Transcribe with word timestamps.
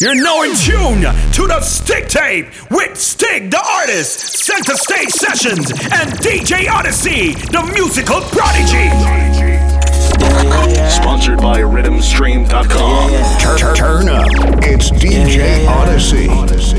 You're 0.00 0.14
now 0.14 0.42
in 0.42 0.54
tune 0.54 1.00
to 1.00 1.46
the 1.48 1.58
STIGtape 1.58 2.70
with 2.70 2.96
Stig 2.96 3.50
the 3.50 3.58
Artist, 3.58 4.38
Center 4.44 4.76
Stayge 4.76 5.10
Sessions, 5.10 5.72
and 5.72 6.12
DJ 6.20 6.70
Odyssey, 6.70 7.34
the 7.34 7.68
musical 7.74 8.20
prodigy. 8.30 8.88
Sponsored 10.88 11.38
by 11.38 11.62
RhythmStream.com. 11.62 13.10
Turn, 13.40 13.74
turn 13.74 14.08
up. 14.08 14.28
It's 14.62 14.92
DJ 14.92 15.66
Odyssey. 15.66 16.77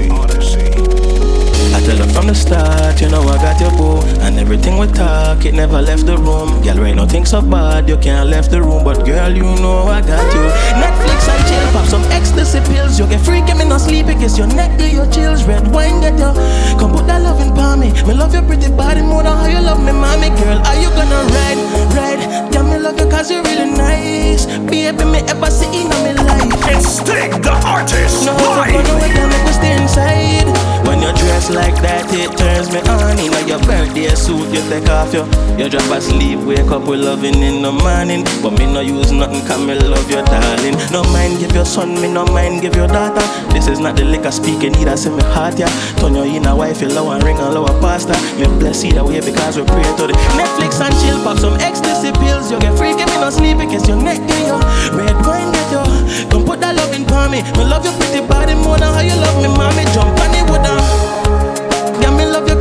Tell 1.89 2.05
her 2.05 2.13
from 2.13 2.27
the 2.27 2.35
start, 2.35 3.01
you 3.01 3.09
know 3.09 3.23
I 3.23 3.41
got 3.41 3.59
your 3.59 3.71
boo. 3.73 3.97
And 4.21 4.37
everything 4.37 4.77
we 4.77 4.85
talk, 4.93 5.43
it 5.43 5.55
never 5.55 5.81
left 5.81 6.05
the 6.05 6.19
room. 6.19 6.61
Girl, 6.61 6.77
right 6.77 6.93
nothing 6.93 7.25
so 7.25 7.41
bad, 7.41 7.89
you 7.89 7.97
can't 7.97 8.29
left 8.29 8.51
the 8.51 8.61
room. 8.61 8.83
But 8.83 9.03
girl, 9.07 9.33
you 9.33 9.41
know 9.57 9.89
I 9.89 10.01
got 10.01 10.21
you. 10.29 10.45
Netflix 10.77 11.25
and 11.25 11.41
chill, 11.49 11.65
pop 11.73 11.87
some 11.87 12.05
ecstasy 12.13 12.61
pills. 12.69 12.99
You 12.99 13.07
get 13.07 13.25
freaky, 13.25 13.55
me 13.55 13.65
no 13.65 13.79
sleep, 13.79 14.05
gets 14.05 14.37
your 14.37 14.45
neck, 14.45 14.77
get 14.77 14.93
your 14.93 15.09
chills. 15.09 15.45
Red 15.45 15.65
wine, 15.73 15.99
get 15.99 16.13
your, 16.19 16.35
come 16.77 16.93
put 16.93 17.07
that 17.07 17.23
loving 17.23 17.55
palm 17.55 17.79
me. 17.79 17.89
Me 18.05 18.13
love 18.13 18.35
your 18.35 18.43
pretty 18.43 18.69
body 18.69 19.01
more 19.01 19.23
than 19.23 19.33
how 19.33 19.47
you 19.47 19.59
love 19.59 19.81
me, 19.81 19.91
mommy. 19.91 20.29
Girl, 20.37 20.61
are 20.61 20.77
you 20.77 20.93
gonna 20.93 21.25
ride, 21.25 21.57
ride? 21.97 22.21
Yeah, 22.53 22.69
me 22.69 22.77
love 22.77 22.99
you 22.99 23.09
cause 23.09 23.31
you're 23.31 23.41
really 23.41 23.65
nice. 23.65 24.45
Baby, 24.69 25.05
me 25.09 25.25
ever 25.25 25.49
see 25.49 25.81
in 25.81 25.89
my 25.89 26.13
life. 26.13 26.53
It's 26.69 27.01
Stig 27.01 27.41
the 27.41 27.57
Artist, 27.65 28.29
no, 28.29 28.37
no, 28.37 28.77
no, 28.77 28.93
girl, 29.09 29.25
make 29.25 29.41
we 29.41 29.53
stay 29.57 29.73
inside. 29.81 30.45
When 30.85 31.01
you 31.01 31.13
dress 31.13 31.49
like 31.49 31.78
that, 31.81 32.07
it 32.11 32.31
turns 32.37 32.71
me 32.71 32.79
on. 32.87 33.17
In 33.19 33.47
your 33.47 33.59
birthday 33.65 34.13
suit, 34.15 34.49
you 34.53 34.61
take 34.69 34.87
off 34.89 35.13
your, 35.13 35.25
you 35.57 35.69
drop 35.69 35.89
asleep, 35.91 36.39
wake 36.39 36.71
up 36.71 36.85
with 36.87 37.01
loving 37.01 37.41
in 37.41 37.61
the 37.61 37.71
morning. 37.71 38.23
But 38.41 38.57
me 38.57 38.65
no 38.65 38.81
use 38.81 39.11
nothing, 39.11 39.41
cause 39.47 39.61
me 39.61 39.75
love 39.75 40.09
your 40.09 40.23
darling. 40.23 40.77
No 40.91 41.03
mind 41.11 41.39
give 41.39 41.53
your 41.53 41.65
son, 41.65 41.95
me 42.01 42.11
no 42.11 42.25
mind 42.25 42.61
give 42.61 42.75
your 42.75 42.87
daughter. 42.87 43.25
This 43.53 43.67
is 43.67 43.79
not 43.79 43.95
the 43.95 44.05
liquor 44.05 44.31
speaking, 44.31 44.75
either 44.77 44.97
say 44.97 45.09
me 45.09 45.23
heart, 45.33 45.57
yeah. 45.57 45.71
Turn 45.97 46.15
your 46.15 46.25
in 46.25 46.45
a 46.45 46.55
wife, 46.55 46.81
you 46.81 46.89
low 46.89 47.11
and 47.11 47.23
ring 47.23 47.37
a 47.37 47.49
lower 47.49 47.73
pastor. 47.81 48.15
Me 48.37 48.45
bless 48.59 48.83
either 48.83 49.03
way 49.03 49.19
because 49.19 49.57
we 49.57 49.63
pray 49.65 49.83
to 49.97 50.07
the 50.07 50.15
Netflix 50.37 50.79
and 50.81 50.93
chill, 51.01 51.17
pop 51.23 51.37
some 51.37 51.55
ecstasy 51.59 52.11
pills. 52.19 52.51
You 52.51 52.59
get 52.59 52.77
freaky, 52.77 53.05
me 53.05 53.17
no 53.19 53.29
sleep, 53.29 53.57
because 53.57 53.87
your 53.87 53.97
neck 53.97 54.19
get 54.27 54.47
your 54.47 54.61
red 54.93 55.15
wine 55.25 55.51
get 55.51 55.71
your. 55.71 55.87
Don't 56.29 56.45
put 56.45 56.59
that 56.61 56.75
loving 56.75 57.05
for 57.05 57.27
me. 57.29 57.41
Me 57.57 57.63
love 57.65 57.83
your 57.83 57.93
pretty 57.99 58.25
body 58.25 58.55
more 58.55 58.77
than 58.77 58.93
how 58.93 59.01
you 59.01 59.15
love 59.15 59.37
me, 59.41 59.49
mommy. 59.49 59.83
Jump 59.95 60.13
on 60.19 60.33
it 60.35 60.45
with 60.49 60.63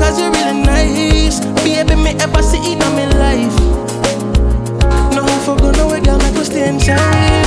cause 0.08 0.20
you're 0.20 0.32
really 0.32 0.62
nice. 0.64 1.40
Baby, 1.60 1.94
me 2.00 2.16
ever 2.24 2.42
see 2.42 2.72
in 2.72 2.78
my 2.78 3.04
life. 3.20 3.56
No, 5.12 5.20
I 5.20 5.36
forgot 5.44 5.76
no 5.76 5.88
way, 5.92 6.00
girl, 6.00 6.16
make 6.18 6.36
us 6.40 6.48
stay 6.48 6.68
inside. 6.68 7.44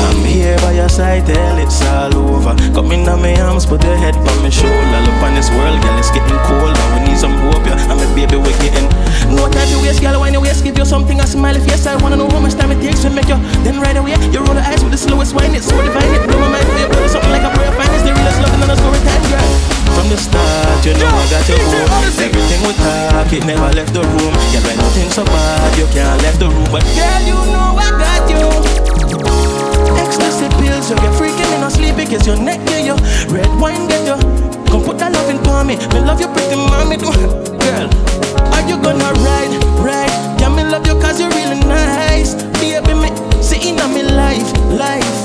I'm 0.00 0.24
here 0.24 0.56
by 0.64 0.72
your 0.72 0.88
side, 0.88 1.26
tell 1.26 1.58
it's 1.58 1.84
all 1.84 2.16
over. 2.16 2.56
Come 2.72 2.92
in 2.92 3.08
on 3.08 3.20
my 3.20 3.36
arms, 3.40 3.66
put 3.66 3.84
your 3.84 3.96
head 3.96 4.16
on 4.16 4.38
my 4.40 4.48
shoulder. 4.48 5.00
Look 5.04 5.20
on 5.20 5.34
this 5.36 5.50
world, 5.50 5.76
girl, 5.84 5.98
it's 5.98 6.10
getting 6.10 6.40
colder. 6.48 6.86
We 6.94 6.98
need 7.04 7.18
some 7.18 7.36
hope, 7.36 7.64
yeah. 7.68 7.92
I'm 7.92 8.00
a 8.00 8.06
baby, 8.16 8.36
we're 8.36 8.56
getting. 8.64 8.88
No 9.28 9.44
time 9.52 9.68
to 9.68 9.78
waste, 9.84 10.00
girl, 10.00 10.20
when 10.20 10.32
you 10.32 10.40
waste, 10.40 10.64
give 10.64 10.78
you 10.78 10.86
something, 10.86 11.20
a 11.20 11.26
smile. 11.26 11.56
If 11.56 11.66
yes, 11.66 11.86
I 11.86 11.96
wanna 12.00 12.16
know 12.16 12.30
how 12.30 12.40
much 12.40 12.54
time 12.54 12.72
it 12.72 12.80
takes 12.80 13.02
to 13.04 13.10
make 13.10 13.28
you. 13.28 13.36
Then 13.60 13.80
right 13.80 13.96
away, 13.96 14.16
you 14.32 14.40
roll 14.40 14.56
the 14.56 14.64
eyes 14.64 14.82
with 14.82 14.92
the 14.92 14.98
slowest 14.98 15.34
wine. 15.34 15.54
It's 15.54 15.68
so 15.68 15.76
divine, 15.82 16.08
it 16.16 16.24
blow 16.24 16.40
my 16.40 16.48
mind. 16.48 16.64
Something 17.12 17.30
like 17.30 17.44
a 17.44 17.52
prayer, 17.52 17.72
find 17.76 17.92
it's 17.92 18.04
the 18.08 18.12
realest 18.16 18.40
loving 18.40 18.62
and 18.64 18.72
a 18.72 18.76
story. 18.76 18.97
From 19.98 20.10
the 20.10 20.16
start, 20.16 20.86
you 20.86 20.94
know 20.94 21.10
I 21.10 21.26
got 21.26 21.42
your 21.50 21.58
home. 21.58 21.90
Everything 22.22 22.62
we 22.62 22.72
talk, 22.78 23.34
it 23.34 23.42
never 23.42 23.66
left 23.74 23.90
the 23.90 24.06
room. 24.06 24.30
Yeah, 24.54 24.62
when 24.62 24.78
nothing 24.78 25.10
so 25.10 25.24
bad, 25.26 25.74
you 25.74 25.90
can't 25.90 26.22
left 26.22 26.38
the 26.38 26.46
room. 26.46 26.70
But 26.70 26.86
girl, 26.94 27.22
you 27.26 27.34
know 27.50 27.74
I 27.74 27.90
got 27.98 28.30
you. 28.30 28.46
Ecstasy 29.98 30.46
pills, 30.54 30.86
you 30.86 30.94
get 31.02 31.10
freaking 31.18 31.50
in 31.50 31.66
no 31.66 31.68
sleep 31.68 31.96
because 31.98 32.24
your 32.30 32.38
neck 32.38 32.62
get 32.70 32.86
your 32.86 32.94
red 33.26 33.50
wine 33.58 33.90
get 33.90 34.06
your. 34.06 34.22
Come 34.70 34.86
put 34.86 35.02
that 35.02 35.10
loving 35.10 35.42
for 35.42 35.66
me. 35.66 35.74
Me 35.90 35.98
love 36.06 36.22
you 36.22 36.30
pretty 36.30 36.54
mommy, 36.54 36.94
girl. 36.94 37.90
Are 38.54 38.64
you 38.70 38.78
gonna 38.78 39.10
ride, 39.26 39.50
ride? 39.82 40.14
Yeah, 40.38 40.54
me 40.54 40.62
love 40.62 40.86
you 40.86 40.94
cause 41.02 41.18
you're 41.18 41.34
really 41.34 41.58
nice. 41.66 42.38
Baby, 42.62 42.94
me 42.94 43.10
see 43.42 43.74
in 43.74 43.82
me 43.90 44.06
life, 44.06 44.46
life. 44.70 45.18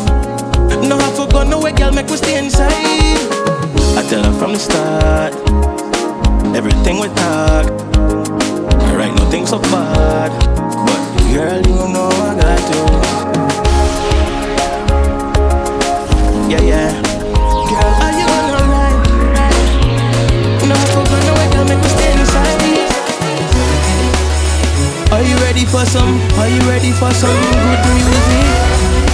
No, 0.81 0.97
I 0.97 1.13
forgot 1.13 1.45
no 1.45 1.61
way, 1.61 1.73
girl, 1.77 1.93
make 1.93 2.09
we 2.09 2.17
stay 2.17 2.41
inside. 2.41 3.42
I 3.95 4.01
tell 4.09 4.23
her 4.23 4.33
from 4.39 4.53
the 4.53 4.59
start, 4.59 5.33
everything 6.55 6.99
we 6.99 7.07
talk. 7.09 7.67
Right, 8.97 9.13
nothing 9.13 9.45
so 9.45 9.59
bad, 9.59 10.31
but 10.85 10.99
girl, 11.31 11.61
you 11.61 11.87
know 11.93 12.09
I 12.09 12.33
got 12.33 12.61
you. 12.73 12.83
Yeah, 16.49 16.61
yeah. 16.61 16.91
Girl, 17.69 17.93
are 18.01 18.13
you 18.17 18.25
gonna? 18.25 18.57
No, 20.65 20.73
I 20.73 20.85
forgot 20.89 21.21
no 21.27 21.33
way, 21.37 21.47
girl, 21.53 21.65
make 21.69 21.81
we 21.81 21.89
stay 21.93 22.11
inside. 22.17 22.61
Are 25.13 25.21
you 25.21 25.37
ready 25.45 25.65
for 25.65 25.85
some? 25.85 26.19
Are 26.39 26.49
you 26.49 26.61
ready 26.67 26.91
for 26.93 27.11
some 27.13 27.37
good 27.61 27.85
music? 27.93 29.12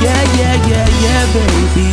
Yeah, 0.00 0.16
yeah, 0.32 0.56
yeah, 0.66 0.88
yeah, 1.04 1.32
baby. 1.34 1.90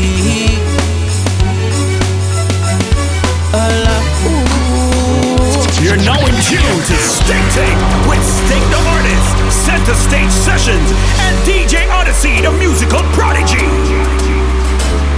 You're 5.84 5.98
now 5.98 6.20
in 6.20 6.36
tune 6.48 6.80
to 6.88 6.96
STIGtape 6.96 8.08
with 8.08 8.24
Stig 8.24 8.64
the 8.72 8.80
Artist, 8.96 9.36
Center 9.66 9.94
Stayge 9.94 10.32
Sessions, 10.32 10.90
and 11.20 11.36
DJ 11.46 11.90
Odyssey, 11.92 12.40
the 12.42 12.52
musical 12.54 13.02
prodigy. 13.12 13.68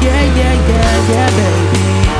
Yeah, 0.02 0.24
yeah, 0.36 0.54
yeah, 0.68 1.12
yeah, 1.12 1.30
baby. 1.30 2.19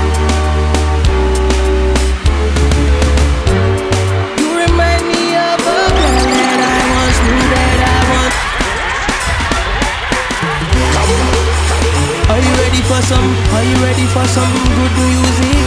Ready 12.70 12.84
for 12.84 13.02
some? 13.02 13.26
Are 13.56 13.64
you 13.64 13.76
ready 13.84 14.06
for 14.14 14.26
some 14.26 14.54
good 14.78 14.94
music? 15.10 15.58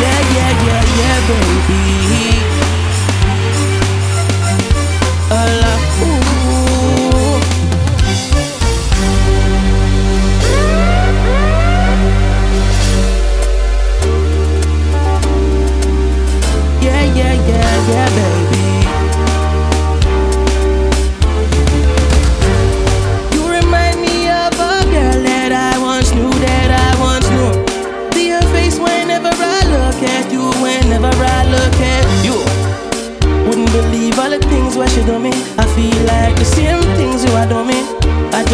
Yeah, 0.00 0.20
yeah, 0.32 0.52
yeah, 0.64 0.84
yeah, 0.96 1.28
baby. 1.28 2.11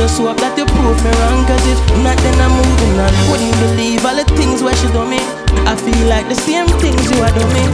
Just 0.08 0.20
hope 0.24 0.40
that 0.40 0.56
you 0.56 0.64
prove 0.64 0.96
me 1.04 1.12
wrong, 1.20 1.44
cause 1.44 1.60
if 1.68 1.76
not, 2.00 2.16
then 2.24 2.40
I'm 2.40 2.56
moving 2.56 2.96
on. 2.96 3.12
Wouldn't 3.28 3.52
believe 3.60 4.00
all 4.08 4.16
the 4.16 4.24
things 4.40 4.62
what 4.64 4.72
she 4.80 4.88
done 4.88 5.10
me. 5.12 5.20
I 5.68 5.76
feel 5.76 6.08
like 6.08 6.28
the 6.32 6.38
same 6.48 6.66
things 6.80 7.04
you 7.12 7.20
are 7.20 7.32
doing 7.36 7.52
me. 7.52 7.64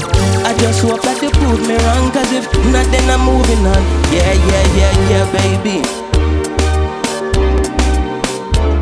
I 0.43 0.51
just 0.59 0.83
hope 0.83 1.03
that 1.07 1.23
you 1.23 1.31
prove 1.31 1.63
me 1.63 1.79
wrong, 1.87 2.11
cause 2.11 2.31
if 2.35 2.51
not, 2.75 2.91
then 2.91 3.07
I'm 3.07 3.23
moving 3.23 3.63
on. 3.63 3.83
Yeah, 4.11 4.35
yeah, 4.35 4.67
yeah, 4.75 4.93
yeah, 5.11 5.25
baby. 5.31 5.79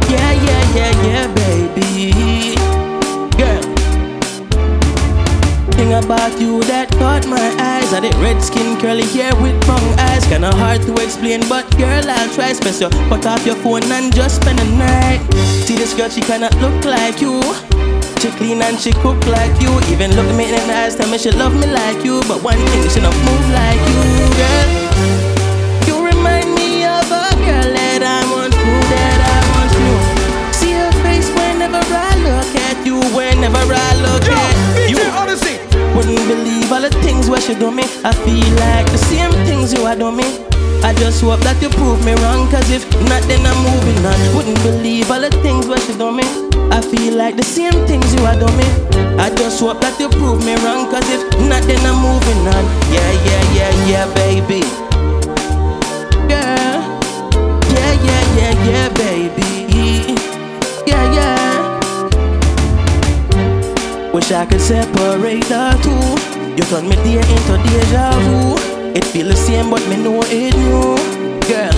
Yeah, 0.08 0.32
yeah, 0.32 0.62
yeah, 0.72 0.92
yeah, 1.04 1.26
baby. 1.28 1.41
About 6.12 6.38
you 6.38 6.60
that 6.68 6.92
caught 7.00 7.24
my 7.26 7.48
eyes. 7.56 7.88
Are 7.96 8.00
the 8.04 8.12
red 8.20 8.42
skin, 8.42 8.76
curly 8.78 9.08
hair 9.16 9.32
with 9.40 9.56
brown 9.64 9.80
eyes. 10.12 10.24
Kinda 10.28 10.52
hard 10.60 10.82
to 10.82 10.92
explain, 11.00 11.40
but 11.48 11.64
girl, 11.80 12.04
I'll 12.04 12.28
try 12.36 12.52
Space 12.52 12.80
you, 12.82 12.90
put 13.08 13.24
off 13.24 13.46
your 13.46 13.56
phone 13.64 13.84
and 13.96 14.12
just 14.14 14.42
spend 14.42 14.58
the 14.58 14.68
night. 14.76 15.20
See 15.64 15.76
this 15.76 15.94
girl, 15.94 16.10
she 16.10 16.20
kinda 16.20 16.50
look 16.60 16.84
like 16.84 17.20
you. 17.24 17.40
She 18.20 18.28
clean 18.38 18.60
and 18.60 18.78
she 18.78 18.92
cook 19.04 19.20
like 19.26 19.54
you. 19.64 19.72
Even 19.92 20.12
look 20.14 20.28
me 20.36 20.44
in 20.52 20.68
the 20.68 20.74
eyes, 20.80 20.94
tell 20.96 21.08
me 21.08 21.16
she 21.16 21.30
love 21.30 21.54
me 21.56 21.66
like 21.80 22.04
you. 22.04 22.20
But 22.28 22.42
one 22.44 22.60
thing, 22.70 22.84
she 22.92 23.00
don't 23.00 23.20
move 23.28 23.46
like 23.60 23.82
you, 23.92 24.02
girl. 24.40 24.68
You 25.88 25.96
remind 26.12 26.48
me 26.54 26.84
of 26.84 27.08
a 27.24 27.26
girl 27.46 27.68
that 27.78 28.02
I 28.16 28.20
once 28.36 28.58
knew, 28.64 28.80
that 28.92 29.18
I 29.34 29.38
once 29.56 29.74
knew. 29.82 29.98
See 30.60 30.72
her 30.76 30.92
face 31.04 31.28
whenever 31.40 31.80
I 31.80 32.12
look 32.28 32.52
at 32.68 32.76
you 32.86 33.00
Whenever 33.16 33.64
I 33.88 33.90
look 34.06 34.26
at 34.28 34.90
you. 34.90 35.00
Odyssey. 35.22 35.51
Wouldn't 35.94 36.24
believe 36.26 36.72
all 36.72 36.80
the 36.80 36.90
things 37.04 37.28
where 37.28 37.40
she 37.40 37.54
do 37.54 37.70
me. 37.70 37.84
I 38.04 38.12
feel 38.24 38.48
like 38.64 38.90
the 38.90 38.98
same 38.98 39.32
things 39.44 39.72
you 39.74 39.84
are 39.84 39.96
do 39.96 40.10
me. 40.10 40.24
I 40.82 40.92
just 40.94 41.20
hope 41.20 41.40
that 41.40 41.62
you 41.62 41.68
prove 41.68 42.04
me 42.04 42.14
wrong, 42.24 42.50
cause 42.50 42.68
if 42.70 42.82
not, 43.06 43.22
then 43.30 43.46
I'm 43.46 43.54
moving 43.62 44.00
on. 44.04 44.18
Wouldn't 44.34 44.58
believe 44.64 45.10
all 45.10 45.20
the 45.20 45.30
things 45.44 45.68
what 45.68 45.78
you 45.86 45.94
do 45.94 46.10
me. 46.10 46.24
I 46.72 46.80
feel 46.80 47.14
like 47.14 47.36
the 47.36 47.44
same 47.44 47.86
things 47.86 48.12
you 48.14 48.24
are 48.24 48.34
do 48.34 48.48
me. 48.56 48.66
I 49.20 49.30
just 49.30 49.60
hope 49.60 49.80
that 49.82 50.00
you 50.00 50.08
prove 50.08 50.44
me 50.44 50.56
wrong, 50.64 50.90
cause 50.90 51.06
if 51.12 51.22
not, 51.46 51.62
then 51.70 51.84
I'm 51.86 52.00
moving 52.02 52.42
on. 52.50 52.64
Yeah, 52.90 53.12
yeah, 53.28 53.42
yeah, 53.54 53.72
yeah, 53.86 54.06
baby. 54.16 54.64
Yeah, 56.26 56.80
yeah, 57.70 57.92
yeah, 58.08 58.24
yeah, 58.34 58.54
yeah, 58.66 58.88
baby. 58.96 59.51
Wish 64.12 64.30
I 64.30 64.44
could 64.44 64.60
separate 64.60 65.44
the 65.44 65.72
two. 65.82 66.52
You 66.56 66.64
turn 66.64 66.86
me 66.86 66.96
day 66.96 67.16
into 67.16 67.56
deja 67.64 68.12
vu. 68.20 68.54
It 68.94 69.04
feel 69.06 69.28
the 69.28 69.36
same, 69.36 69.70
but 69.70 69.80
me 69.88 69.96
know 69.96 70.20
it 70.26 70.54
new. 70.54 70.96
Girl, 71.48 71.72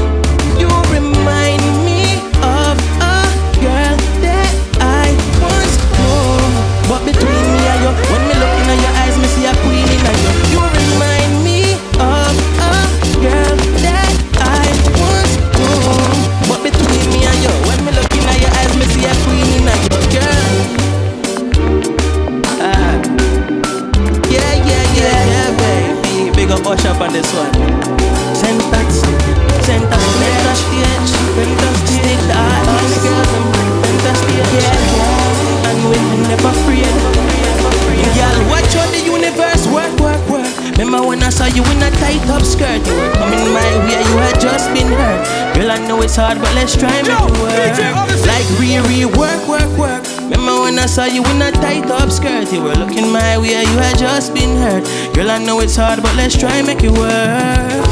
it's 46.14 46.22
hard, 46.22 46.38
but 46.38 46.55
let's 46.55 46.76
try 46.76 47.02
make 47.02 47.11
Yo, 47.11 47.26
it 47.26 47.40
work. 47.43 48.06
Like 48.31 48.46
re 48.61 48.78
re 48.87 49.05
work, 49.19 49.43
work, 49.49 49.70
work. 49.76 50.06
Remember 50.31 50.62
when 50.62 50.78
I 50.78 50.87
saw 50.87 51.06
you 51.06 51.25
in 51.25 51.43
a 51.43 51.50
tight 51.50 51.90
up 51.90 52.08
skirt? 52.11 52.52
You 52.52 52.62
were 52.62 52.75
looking 52.75 53.11
my 53.11 53.37
way, 53.38 53.62
you 53.62 53.78
had 53.82 53.99
just 53.99 54.32
been 54.32 54.56
hurt. 54.56 54.84
Girl, 55.12 55.28
I 55.28 55.38
know 55.44 55.58
it's 55.58 55.75
hard, 55.75 56.02
but 56.02 56.14
let's 56.14 56.37
try 56.37 56.62
make 56.62 56.84
it 56.84 56.93
work. 56.93 57.82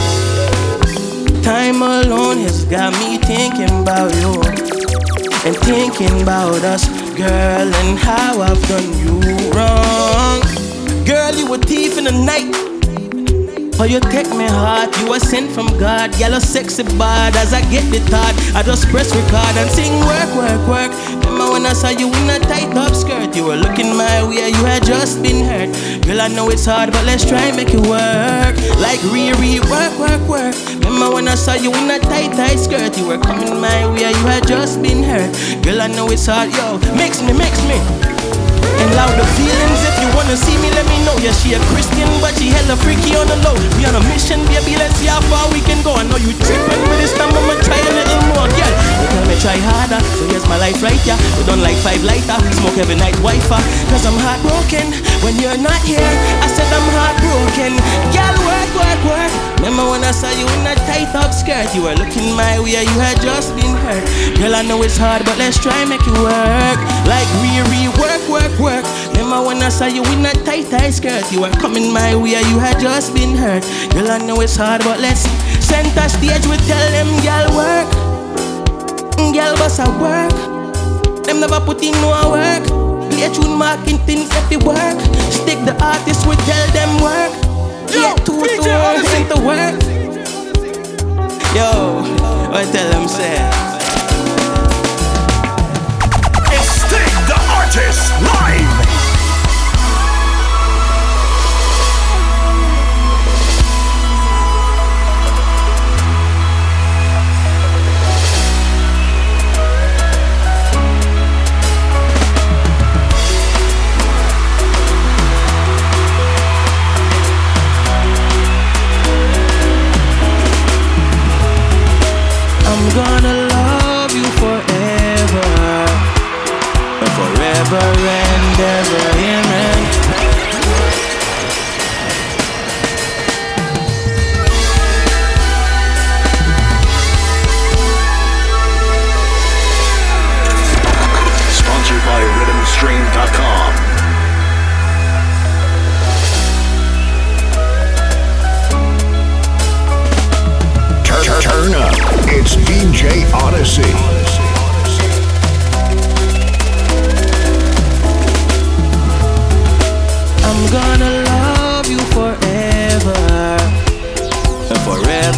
Time 1.43 1.83
alone 1.83 2.39
has 2.47 2.65
got 2.65 2.93
me 3.01 3.19
thinking 3.19 3.83
about 3.83 4.15
you 4.23 4.39
and 5.45 5.57
thinking 5.67 6.23
about 6.23 6.63
us, 6.63 6.87
girl, 7.19 7.75
and 7.75 7.99
how 7.99 8.41
I've 8.41 8.63
done 8.69 8.87
you 9.03 9.19
wrong. 9.51 10.41
Girl, 11.05 11.35
you 11.35 11.53
a 11.53 11.59
thief 11.59 11.99
in 11.99 12.05
the 12.05 12.13
night. 12.13 12.72
Oh, 13.83 13.85
you 13.85 13.99
take 13.99 14.31
me 14.31 14.47
heart, 14.47 14.97
you 15.01 15.11
were 15.11 15.19
sent 15.19 15.51
from 15.51 15.67
God. 15.77 16.17
Yellow 16.17 16.39
sexy 16.39 16.85
bad 17.03 17.35
as 17.35 17.53
I 17.53 17.63
get 17.69 17.83
the 17.91 17.99
thought. 18.07 18.31
I 18.55 18.63
just 18.63 18.87
press 18.95 19.11
record 19.11 19.57
and 19.59 19.69
sing 19.75 19.91
work, 20.07 20.31
work, 20.39 20.63
work. 20.71 20.93
Remember 21.27 21.51
when 21.51 21.67
I 21.67 21.73
saw 21.73 21.89
you 21.89 22.07
in 22.07 22.31
a 22.31 22.39
tight 22.39 22.71
up 22.77 22.95
skirt? 22.95 23.35
You 23.35 23.47
were 23.47 23.57
looking 23.57 23.97
my 23.97 24.23
way, 24.23 24.51
you 24.55 24.65
had 24.71 24.87
just 24.87 25.21
been 25.21 25.43
hurt. 25.45 25.75
Girl, 26.07 26.21
I 26.21 26.29
know 26.29 26.49
it's 26.49 26.65
hard, 26.65 26.93
but 26.93 27.05
let's 27.05 27.27
try 27.27 27.43
and 27.43 27.57
make 27.57 27.75
it 27.75 27.83
work. 27.83 28.55
Like 28.79 29.03
re 29.11 29.35
re 29.43 29.59
work, 29.67 29.99
work, 29.99 30.23
work. 30.31 30.55
Remember 30.87 31.11
when 31.19 31.27
I 31.27 31.35
saw 31.35 31.55
you 31.55 31.75
in 31.75 31.91
a 31.91 31.99
tight, 31.99 32.39
tight 32.39 32.63
skirt? 32.63 32.97
You 32.97 33.09
were 33.09 33.19
coming 33.19 33.61
my 33.61 33.91
way, 33.91 34.07
you 34.07 34.27
had 34.31 34.47
just 34.47 34.81
been 34.81 35.03
hurt. 35.03 35.35
Girl, 35.65 35.83
I 35.83 35.89
know 35.89 36.07
it's 36.07 36.27
hard, 36.27 36.55
yo. 36.55 36.79
Mix 36.95 37.21
me, 37.21 37.33
mix 37.33 37.59
me. 37.67 37.83
And 38.83 38.91
the 39.15 39.23
feelings 39.39 39.79
if 39.87 39.95
you 40.03 40.11
wanna 40.11 40.35
see 40.35 40.59
me, 40.59 40.67
let 40.75 40.83
me 40.91 40.99
know. 41.07 41.15
Yeah, 41.23 41.31
she 41.31 41.55
a 41.55 41.61
Christian, 41.71 42.11
but 42.19 42.35
she 42.35 42.51
hella 42.51 42.75
freaky 42.83 43.15
on 43.15 43.31
the 43.31 43.39
low. 43.47 43.55
We 43.79 43.87
on 43.87 43.95
a 43.95 44.03
mission, 44.11 44.43
baby, 44.51 44.75
let's 44.75 44.99
see 44.99 45.07
how 45.07 45.23
far 45.31 45.47
we 45.55 45.63
can 45.63 45.79
go. 45.87 45.95
I 45.95 46.03
know 46.03 46.19
you 46.19 46.35
tripping, 46.35 46.83
but 46.91 46.99
this 46.99 47.15
time 47.15 47.31
I'ma 47.31 47.63
try 47.63 47.79
a 47.79 47.93
little 47.95 48.23
more, 48.35 48.51
girl. 48.51 48.75
You 48.99 49.07
tell 49.07 49.27
me 49.31 49.37
try 49.39 49.55
harder, 49.55 50.03
so 50.19 50.27
here's 50.27 50.47
my 50.51 50.59
life 50.59 50.83
right, 50.83 50.99
yeah. 51.07 51.15
We 51.39 51.47
done 51.47 51.63
like 51.63 51.79
five 51.79 52.03
lighter, 52.03 52.35
smoke 52.59 52.75
every 52.75 52.99
night, 52.99 53.15
wifer. 53.23 53.61
Cause 53.95 54.03
I'm 54.03 54.19
heartbroken 54.19 54.91
when 55.23 55.39
you're 55.39 55.63
not 55.63 55.79
here. 55.87 56.13
I 56.43 56.51
said 56.51 56.67
I'm 56.67 56.89
heartbroken. 56.99 57.79
Girl, 58.11 58.35
work, 58.51 58.71
work, 58.83 59.01
work. 59.07 59.33
Remember 59.63 59.87
when 59.95 60.03
I 60.03 60.11
saw 60.11 60.31
you 60.35 60.47
in 60.59 60.67
that 60.67 60.83
tight 60.91 61.15
up 61.15 61.31
skirt? 61.63 61.75
You 61.75 61.83
were 61.83 61.95
looking 61.95 62.35
my 62.37 62.59
way, 62.61 62.71
you 62.83 62.99
had 62.99 63.21
just 63.21 63.55
been 63.55 63.75
hurt. 63.77 64.05
Girl, 64.39 64.55
I 64.55 64.63
know 64.63 64.83
it's 64.83 64.97
hard, 64.97 65.25
but 65.25 65.39
let's 65.39 65.59
try 65.59 65.85
make 65.85 66.01
it 66.01 66.19
work. 66.19 66.79
Like 67.07 67.29
re 67.43 67.89
work, 67.99 68.23
work, 68.29 68.59
work. 68.59 68.85
Remember 69.13 69.47
when 69.47 69.63
I 69.63 69.69
saw 69.69 69.87
you 69.87 70.03
in 70.13 70.23
that 70.23 70.37
tight, 70.45 70.71
tight 70.71 70.91
skirt? 70.91 71.31
You 71.33 71.43
were 71.43 71.51
coming 71.51 71.93
my 71.93 72.15
way, 72.15 72.41
you 72.51 72.59
had 72.59 72.81
just 72.81 73.15
been 73.15 73.37
hurt. 73.37 73.63
Girl, 73.93 74.11
I 74.11 74.19
know 74.19 74.41
it's 74.41 74.57
hard, 74.57 74.83
but 74.83 75.01
let's 75.01 75.23
center 75.63 76.09
stage. 76.09 76.47
We 76.47 76.57
tell 76.67 76.89
them, 76.91 77.09
girl, 77.23 77.47
work. 77.57 77.89
Girl, 79.33 79.55
boss 79.57 79.79
a 79.79 79.87
work. 80.01 80.33
Them 81.25 81.41
never 81.41 81.61
put 81.61 81.83
in 81.83 81.93
no 82.03 82.11
work. 82.31 82.65
Play 83.11 83.29
Chune 83.33 83.57
Marketing 83.57 83.99
things 84.07 84.29
if 84.33 84.49
they 84.51 84.57
work. 84.57 84.99
Stig 85.31 85.65
the 85.65 85.77
artist, 85.81 86.27
we 86.27 86.35
tell 86.49 86.67
them 86.73 86.91
work. 87.01 87.33
Yo, 87.93 88.01
Yeah, 88.01 88.15
two 88.25 88.41
to 88.41 88.55
into 89.17 89.47
work. 89.47 89.92
Yo, 91.55 92.01
I 92.51 92.65
tell 92.73 92.89
them 92.91 93.07
say. 93.07 93.37
It's 96.51 96.71
Stig 96.81 97.13
the 97.29 97.39
Artist 97.59 98.11
live. 98.23 98.82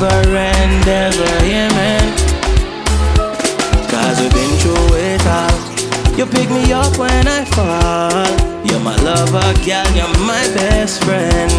Forever 0.09 0.37
and 0.37 0.89
ever, 0.89 1.31
amen. 1.45 2.05
Cause 3.89 4.21
we've 4.21 4.33
been 4.33 4.55
through 4.61 4.97
it 4.97 5.25
all. 5.27 5.57
You 6.19 6.27
pick 6.27 6.51
me 6.51 6.73
up 6.73 6.97
when 6.99 7.27
I 7.27 7.45
fall. 7.57 8.27
You're 8.67 8.81
my 8.81 8.97
lover, 9.03 9.49
girl, 9.65 9.89
you're 9.97 10.15
my 10.27 10.45
best 10.57 11.03
friend. 11.05 11.53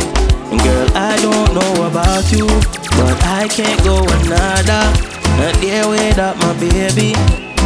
And 0.52 0.62
girl, 0.62 0.88
I 0.94 1.18
don't 1.22 1.52
know 1.58 1.88
about 1.88 2.32
you, 2.32 2.46
but 3.00 3.18
I 3.26 3.48
can't 3.48 3.82
go 3.84 3.98
another. 3.98 4.84
Not 5.42 5.56
there 5.62 5.88
without 5.90 6.38
my 6.38 6.54
baby. 6.60 7.14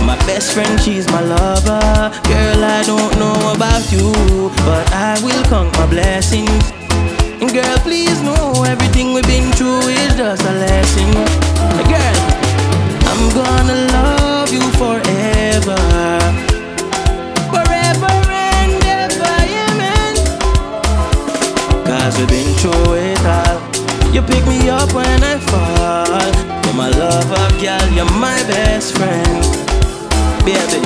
My 0.06 0.16
best 0.26 0.54
friend, 0.54 0.80
she's 0.80 1.08
my 1.12 1.22
lover. 1.22 2.12
Girl, 2.24 2.64
I 2.64 2.84
don't 2.86 3.14
know 3.20 3.54
about 3.54 3.92
you, 3.92 4.12
but 4.66 4.86
I 4.94 5.20
will 5.24 5.44
count 5.46 5.74
my 5.74 5.88
blessings. 5.88 6.79
And 7.42 7.54
girl, 7.54 7.78
please 7.80 8.22
know 8.22 8.64
everything 8.68 9.14
we've 9.14 9.24
been 9.24 9.50
through 9.54 9.80
is 9.88 10.14
just 10.16 10.44
a 10.44 10.52
lesson. 10.52 11.10
Girl, 11.88 12.18
I'm 13.12 13.24
gonna 13.32 13.78
love 13.96 14.52
you 14.52 14.60
forever. 14.76 15.80
Forever 17.48 18.12
and 18.28 18.84
ever, 18.84 19.36
amen. 19.64 20.14
Cause 21.86 22.18
we've 22.20 22.28
been 22.28 22.54
through 22.60 22.96
it 22.96 23.26
all. 23.26 23.58
You 24.14 24.22
pick 24.22 24.46
me 24.46 24.70
up 24.70 24.92
when 24.92 25.24
I 25.24 25.40
fall. 25.40 26.20
You're 26.66 26.76
my 26.76 26.90
lover, 26.90 27.48
girl, 27.64 27.88
you're 27.96 28.12
my 28.20 28.36
best 28.52 28.98
friend, 28.98 29.42
baby. 30.44 30.84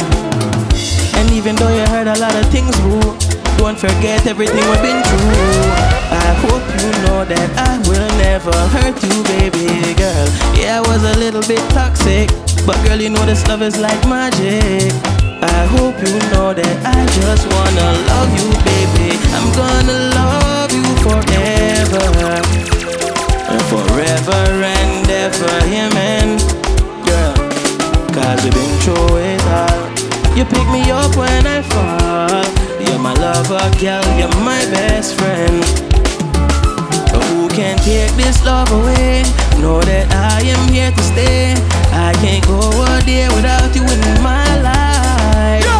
And 1.18 1.32
even 1.32 1.56
though 1.56 1.74
you 1.74 1.86
heard 1.88 2.06
a 2.06 2.20
lot 2.20 2.36
of 2.36 2.46
things, 2.52 2.78
boo, 2.82 3.33
don't 3.58 3.78
forget 3.78 4.26
everything 4.28 4.64
we've 4.70 4.82
been 4.82 5.02
through. 5.04 5.64
I 6.12 6.30
hope 6.46 6.66
you 6.80 6.90
know 7.06 7.26
that 7.26 7.50
I 7.58 7.78
will 7.88 8.12
never 8.18 8.54
hurt 8.76 8.98
you, 9.02 9.24
baby 9.36 9.94
girl. 9.96 10.28
Yeah, 10.56 10.80
I 10.80 10.88
was 10.88 11.04
a 11.04 11.18
little 11.18 11.42
bit 11.42 11.64
toxic, 11.72 12.30
but 12.66 12.78
girl, 12.86 13.00
you 13.00 13.10
know 13.10 13.26
this 13.26 13.46
love 13.48 13.62
is 13.62 13.80
like 13.80 14.02
magic. 14.08 14.94
I 15.42 15.66
hope 15.76 15.98
you 16.00 16.16
know 16.32 16.54
that 16.54 16.76
I 16.86 17.00
just 17.20 17.44
wanna 17.54 17.90
love 18.12 18.32
you, 18.38 18.50
baby. 18.64 19.18
I'm 19.36 19.50
gonna 19.56 19.98
love 20.16 20.72
you 20.72 20.86
forever, 21.04 22.04
forever 23.70 24.44
and 24.64 25.10
ever, 25.10 25.54
man. 25.94 26.38
Girl, 27.06 27.36
cause 28.14 28.44
we've 28.44 28.54
been 28.54 28.80
through 28.82 29.18
it 29.18 29.42
all. 29.48 29.93
You 30.36 30.46
pick 30.46 30.68
me 30.70 30.90
up 30.90 31.16
when 31.16 31.46
I 31.46 31.62
fall. 31.62 32.44
You're 32.82 32.98
my 32.98 33.14
lover, 33.14 33.62
girl, 33.80 34.04
you're 34.18 34.36
my 34.42 34.60
best 34.74 35.14
friend. 35.16 35.64
Who 37.30 37.48
can 37.50 37.78
take 37.78 38.12
this 38.16 38.44
love 38.44 38.72
away? 38.72 39.22
Know 39.62 39.80
that 39.82 40.12
I 40.12 40.42
am 40.42 40.74
here 40.74 40.90
to 40.90 41.04
stay. 41.04 41.54
I 41.94 42.14
can't 42.14 42.44
go 42.48 42.60
a 42.60 43.02
day 43.06 43.28
without 43.30 43.76
you 43.76 43.84
in 43.84 44.24
my 44.24 44.62
life. 44.62 45.73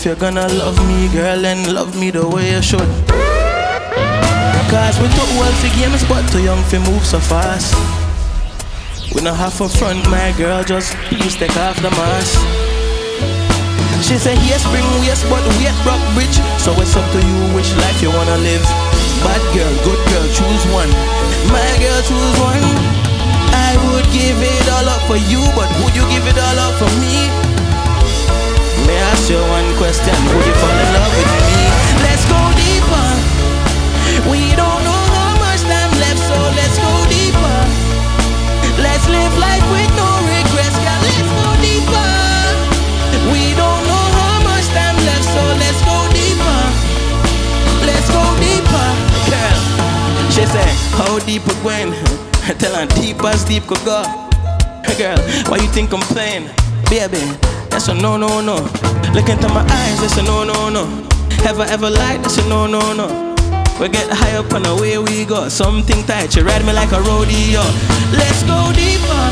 If 0.00 0.06
you're 0.06 0.16
gonna 0.16 0.48
love 0.56 0.80
me, 0.88 1.12
girl, 1.12 1.36
then 1.44 1.60
love 1.74 1.92
me 1.92 2.08
the 2.08 2.24
way 2.24 2.56
you 2.56 2.62
should. 2.64 2.88
Cause 4.72 4.96
we 4.96 5.04
too 5.12 5.28
old 5.36 5.52
for 5.60 5.68
games, 5.76 6.00
but 6.08 6.24
too 6.32 6.40
young 6.40 6.56
for 6.72 6.80
move 6.88 7.04
so 7.04 7.20
fast. 7.20 7.76
We 9.12 9.20
not 9.20 9.36
have 9.36 9.60
a 9.60 9.68
front, 9.68 10.00
my 10.08 10.32
girl, 10.40 10.64
just 10.64 10.96
please 11.12 11.36
take 11.36 11.52
off 11.60 11.76
the 11.84 11.92
mask. 12.00 12.40
She 14.00 14.16
said, 14.16 14.40
yes, 14.48 14.64
bring 14.72 14.88
waste, 15.04 15.28
but 15.28 15.44
wait, 15.60 15.76
broke 15.84 16.00
bridge. 16.16 16.40
So 16.56 16.72
it's 16.80 16.96
up 16.96 17.04
to 17.12 17.20
you 17.20 17.38
which 17.52 17.68
life 17.84 18.00
you 18.00 18.08
wanna 18.08 18.40
live. 18.40 18.64
Bad 19.20 19.44
girl, 19.52 19.74
good 19.84 20.00
girl, 20.08 20.26
choose 20.32 20.64
one. 20.72 20.88
My 21.52 21.68
girl, 21.76 22.00
choose 22.08 22.36
one. 22.40 22.64
I 23.52 23.76
would 23.84 24.08
give 24.16 24.40
it 24.40 24.64
all 24.72 24.88
up 24.88 25.04
for 25.04 25.20
you, 25.28 25.44
but 25.52 25.68
would 25.84 25.92
you 25.92 26.08
give 26.08 26.24
it 26.24 26.40
all 26.40 26.58
up 26.72 26.74
for 26.80 26.88
me? 27.04 27.49
I 29.10 29.12
ask 29.12 29.26
you 29.26 29.42
one 29.42 29.66
question? 29.74 30.14
Would 30.14 30.46
you 30.46 30.54
fall 30.62 30.70
in 30.70 30.90
love 30.94 31.10
with 31.18 31.34
me? 31.50 31.66
Let's 32.06 32.22
go 32.30 32.38
deeper. 32.54 33.08
We 34.30 34.54
don't 34.54 34.82
know 34.86 35.02
how 35.18 35.34
much 35.42 35.66
time 35.66 35.90
left, 35.98 36.22
so 36.30 36.38
let's 36.54 36.78
go 36.78 36.94
deeper. 37.10 37.58
Let's 38.78 39.10
live 39.10 39.34
life 39.34 39.66
with 39.74 39.90
no 39.98 40.06
regrets, 40.30 40.78
girl. 40.78 41.00
Let's 41.02 41.26
go 41.26 41.50
deeper. 41.58 42.10
We 43.34 43.50
don't 43.58 43.82
know 43.90 44.04
how 44.14 44.46
much 44.46 44.70
time 44.70 44.94
left, 45.02 45.26
so 45.26 45.42
let's 45.58 45.82
go 45.82 45.98
deeper. 46.14 46.60
Let's 47.90 48.06
go 48.14 48.22
deeper, 48.38 48.88
girl. 49.26 49.58
She 50.30 50.46
said, 50.46 50.70
How 50.94 51.18
deep 51.26 51.42
it 51.50 51.58
went? 51.66 51.98
Tell 52.62 52.78
her 52.78 52.86
deep 52.94 53.18
as 53.26 53.42
deep 53.42 53.66
could 53.66 53.82
go. 53.82 54.06
Girl, 54.94 55.18
why 55.50 55.58
you 55.58 55.66
think 55.74 55.90
I'm 55.90 55.98
playing? 56.14 56.46
Baby, 56.86 57.26
that's 57.80 57.88
a 57.88 58.02
no, 58.02 58.18
no, 58.18 58.42
no. 58.42 58.56
Look 59.14 59.30
into 59.30 59.48
my 59.48 59.64
eyes, 59.64 60.00
that's 60.00 60.18
a 60.18 60.22
no, 60.22 60.44
no, 60.44 60.68
no. 60.68 60.84
I 61.40 61.66
ever 61.72 61.88
lied, 61.88 62.20
that's 62.22 62.36
a 62.36 62.46
no, 62.46 62.66
no, 62.66 62.92
no. 62.92 63.08
We 63.80 63.88
get 63.88 64.04
high 64.12 64.36
up 64.36 64.52
on 64.52 64.64
the 64.64 64.70
away 64.76 64.98
we 64.98 65.24
go. 65.24 65.48
Something 65.48 66.04
tight, 66.04 66.36
you 66.36 66.42
ride 66.44 66.60
me 66.66 66.74
like 66.74 66.92
a 66.92 67.00
rodeo. 67.00 67.64
Let's 68.12 68.44
go 68.44 68.68
deeper. 68.76 69.24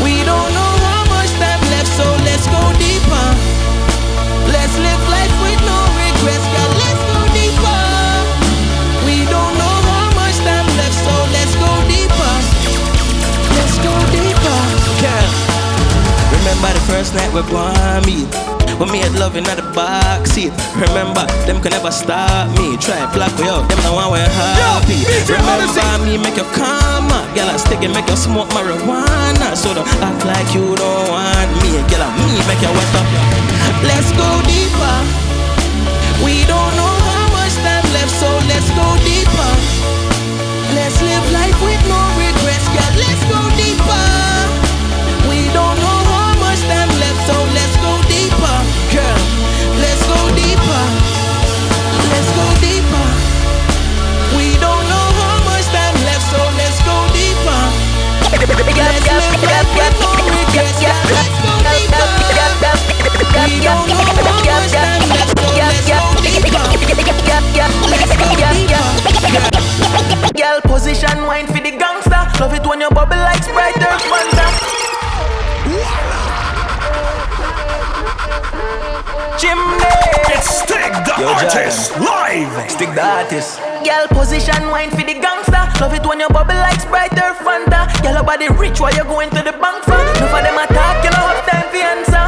We 0.00 0.24
don't 0.24 0.50
know 0.56 0.72
how 0.88 1.04
much 1.12 1.28
time 1.36 1.60
left, 1.68 1.92
so 2.00 2.08
let's 2.24 2.48
go 2.48 2.62
deeper. 2.80 3.26
Let's 4.48 4.72
live 4.80 5.02
life 5.12 5.34
with 5.44 5.60
no 5.68 5.78
regrets, 6.00 6.48
Remember 16.58 16.74
the 16.74 16.86
first 16.90 17.14
night 17.14 17.30
we 17.30 17.38
gonna 17.54 18.02
meet. 18.02 18.26
We 18.82 18.90
made 18.90 19.14
love 19.14 19.38
in 19.38 19.46
the 19.46 19.62
back 19.78 20.26
seat. 20.26 20.50
Remember, 20.74 21.22
them 21.46 21.62
can 21.62 21.70
never 21.70 21.94
stop 21.94 22.50
me. 22.58 22.74
Try 22.82 22.98
and 22.98 23.06
block 23.14 23.30
me 23.38 23.46
out, 23.46 23.70
them 23.70 23.78
the 23.86 23.94
one 23.94 24.10
we're 24.10 24.26
happy. 24.26 25.06
DJ 25.06 25.38
Remember 25.38 25.70
me, 26.02 26.18
make 26.18 26.34
you 26.34 26.42
calm. 26.58 27.06
Girl, 27.30 27.46
I 27.46 27.54
stick 27.62 27.78
and 27.86 27.94
make 27.94 28.10
you 28.10 28.18
smoke 28.18 28.50
marijuana. 28.50 29.54
So 29.54 29.70
don't 29.70 29.86
act 30.02 30.26
like 30.26 30.50
you 30.50 30.74
don't 30.74 31.06
want 31.06 31.46
me. 31.62 31.78
Girl, 31.86 32.02
I 32.02 32.10
me 32.26 32.42
make 32.50 32.58
you 32.58 32.74
wet 32.74 32.90
up. 32.98 33.06
Let's 33.86 34.10
go 34.18 34.26
deeper. 34.50 34.98
We 36.26 36.42
don't 36.50 36.74
know 36.74 36.94
how 37.06 37.38
much 37.38 37.54
time 37.62 37.86
left, 37.94 38.10
so 38.18 38.26
let's 38.50 38.66
go 38.74 38.86
deeper. 39.06 39.50
Let's 40.74 40.98
live 41.06 41.26
life 41.38 41.58
with 41.62 41.82
no 41.86 42.02
regrets, 42.18 42.66
girl. 42.74 42.92
Let's 42.98 43.22
go 43.30 43.38
deeper. 43.54 44.07
Girl, 88.38 88.46
your 88.46 88.58
rich 88.60 88.78
while 88.78 88.94
you're 88.94 89.04
going 89.04 89.30
to 89.30 89.42
the 89.42 89.50
bank 89.50 89.82
for. 89.82 89.98
No 90.20 90.26
for 90.30 90.42
them 90.42 90.58
attack, 90.58 91.02
you 91.02 91.10
know 91.10 91.26
have 91.26 91.42
time 91.50 91.66
for 91.74 91.82
answer. 91.82 92.26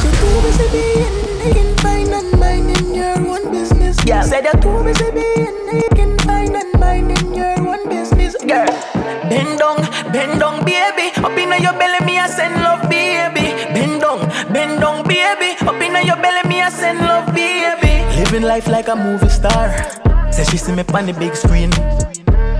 You're 0.00 0.16
too 0.16 0.40
busy 0.40 0.66
being 0.72 1.38
naked, 1.38 1.80
fine 1.80 2.12
and 2.12 2.40
minding 2.40 2.94
your 2.94 3.18
own 3.28 3.52
business. 3.52 3.98
Yeah. 4.06 4.22
Said 4.22 4.44
you're 4.44 4.60
too 4.62 4.82
busy 4.84 5.10
being 5.10 5.66
naked, 5.66 6.22
fine 6.22 6.56
and 6.56 6.80
minding 6.80 7.34
your 7.34 7.60
own 7.60 7.88
business. 7.90 8.36
Girl, 8.40 8.72
bend 9.28 9.58
down, 9.58 9.76
bend 10.12 10.40
down, 10.40 10.64
baby. 10.64 11.12
Up 11.20 11.36
inna 11.36 11.58
your 11.60 11.74
belly, 11.74 12.06
me 12.06 12.18
a 12.18 12.26
send 12.28 12.54
love, 12.62 12.88
baby. 12.88 13.52
Bend 13.74 14.00
down, 14.00 14.20
bend 14.52 14.80
down, 14.80 15.06
baby. 15.06 15.60
Up 15.60 15.82
inna 15.82 16.00
your 16.00 16.16
belly, 16.16 16.48
me 16.48 16.62
a 16.62 16.70
send 16.70 17.00
love, 17.00 17.34
baby. 17.34 18.00
Living 18.16 18.42
life 18.42 18.66
like 18.66 18.88
a 18.88 18.96
movie 18.96 19.28
star. 19.28 19.68
Say 20.32 20.44
she 20.44 20.56
see 20.56 20.72
me 20.72 20.84
on 20.94 21.04
the 21.04 21.12
big 21.12 21.36
screen. 21.36 21.70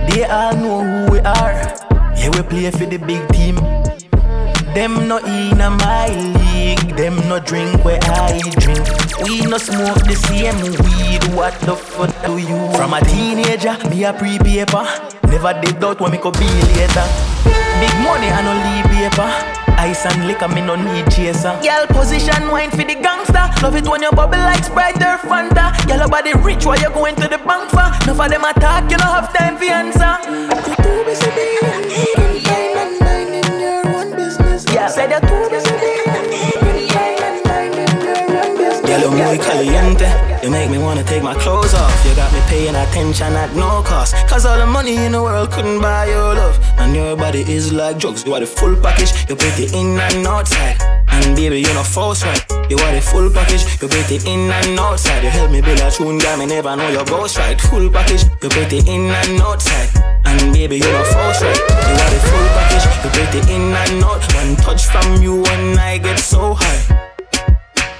They 0.07 0.25
all 0.25 0.53
know 0.53 0.83
who 0.83 1.11
we 1.13 1.19
are. 1.21 1.90
Yeah, 2.21 2.29
we 2.37 2.41
play 2.43 2.69
for 2.69 2.85
the 2.85 2.97
big 2.97 3.27
team. 3.29 3.55
Them 4.75 5.07
no 5.07 5.17
in 5.17 5.59
a 5.59 5.71
my 5.71 6.07
league, 6.37 6.95
them 6.95 7.17
no 7.27 7.39
drink 7.39 7.83
where 7.83 7.99
I 8.03 8.39
drink. 8.61 8.85
We 9.25 9.41
no 9.41 9.57
smoke 9.57 10.05
the 10.05 10.13
same 10.15 10.61
weed. 10.85 11.23
What 11.35 11.57
the 11.61 11.75
fuck 11.75 12.13
do 12.23 12.37
you? 12.37 12.71
From 12.77 12.93
a 12.93 13.01
teenager, 13.01 13.75
me 13.89 14.05
a 14.05 14.13
pre-paper. 14.13 14.85
Never 15.27 15.59
did 15.61 15.79
doubt 15.79 15.99
when 15.99 16.11
me 16.11 16.19
could 16.19 16.37
be 16.37 16.45
later. 16.77 17.03
Big 17.81 17.95
money, 18.05 18.29
I 18.29 18.45
no 18.45 18.53
leave 18.53 18.85
paper. 18.93 19.27
Ice 19.81 20.05
and 20.05 20.27
liquor, 20.27 20.47
me 20.47 20.61
no 20.61 20.75
need 20.75 21.09
chaser. 21.09 21.57
Girl, 21.63 21.87
position 21.87 22.51
wine 22.51 22.69
for 22.69 22.85
the 22.85 22.93
gangster. 22.93 23.49
Love 23.65 23.75
it 23.75 23.87
when 23.89 24.03
you 24.03 24.11
bubble 24.11 24.37
like 24.37 24.63
Sprite 24.63 25.01
or 25.01 25.17
Fanta. 25.25 25.73
Girl, 25.87 25.97
your 25.97 26.07
body 26.07 26.33
rich 26.33 26.67
while 26.67 26.79
you 26.79 26.91
going 26.91 27.15
to 27.15 27.27
the 27.27 27.39
bank 27.39 27.71
for. 27.71 27.89
Enough 28.05 28.21
of 28.21 28.29
them 28.29 28.45
attack, 28.45 28.91
you 28.91 28.97
no 28.97 29.05
have 29.09 29.33
time 29.33 29.57
for 29.57 29.65
answer. 29.65 30.21
ya 35.11 35.19
tú 35.19 35.35
you 39.01 39.11
muy 39.11 39.37
caliente. 39.39 40.07
You 40.43 40.49
make 40.49 40.69
me 40.69 40.77
wanna 40.77 41.03
take 41.03 41.23
my 41.23 41.33
clothes 41.35 41.73
off. 41.73 42.05
You 42.05 42.15
got 42.15 42.31
me 42.31 42.39
paying 42.47 42.75
attention 42.75 43.33
at 43.33 43.53
no 43.55 43.81
cost. 43.83 44.15
Cause 44.27 44.45
all 44.45 44.57
the 44.57 44.65
money 44.65 44.95
in 44.95 45.11
the 45.11 45.21
world 45.21 45.51
couldn't 45.51 45.81
buy 45.81 46.05
your 46.05 46.35
love. 46.35 46.57
And 46.77 46.95
your 46.95 47.15
body 47.17 47.41
is 47.41 47.73
like 47.73 47.97
drugs. 47.97 48.23
You 48.25 48.33
are 48.35 48.39
the 48.39 48.45
full 48.45 48.75
package. 48.75 49.11
You're 49.27 49.37
pretty 49.37 49.65
in 49.77 49.99
and 49.99 50.27
outside. 50.27 50.77
And 51.09 51.35
baby, 51.35 51.59
you're 51.59 51.73
not 51.73 51.87
false, 51.87 52.23
right? 52.23 52.43
You 52.69 52.77
are 52.77 52.93
the 52.93 53.01
full 53.01 53.29
package, 53.29 53.63
you 53.81 53.87
pretty 53.89 54.17
in 54.31 54.49
and 54.49 54.79
outside. 54.79 55.23
You 55.23 55.29
help 55.29 55.51
me 55.51 55.61
build 55.61 55.81
a 55.81 55.91
tune, 55.91 56.17
girl, 56.19 56.37
me 56.37 56.45
never 56.45 56.73
know 56.75 56.89
your 56.89 57.03
ghost 57.03 57.37
right. 57.37 57.59
Full 57.59 57.89
package, 57.89 58.23
you 58.41 58.49
pretty 58.49 58.79
in 58.89 59.11
and 59.11 59.41
outside. 59.41 60.10
And 60.31 60.53
baby, 60.53 60.77
you 60.77 60.91
know 60.91 61.03
false 61.03 61.41
right. 61.41 61.57
You 61.57 61.95
are 62.03 62.11
the 62.13 62.19
full 62.29 62.47
package, 62.55 62.85
you 63.03 63.09
break 63.11 63.31
pretty 63.31 63.53
in 63.53 63.73
and 63.73 64.03
out. 64.03 64.23
One 64.33 64.55
touch 64.57 64.85
from 64.87 65.21
you 65.21 65.43
and 65.45 65.79
I 65.79 65.97
get 65.97 66.19
so 66.19 66.55
high. 66.57 66.81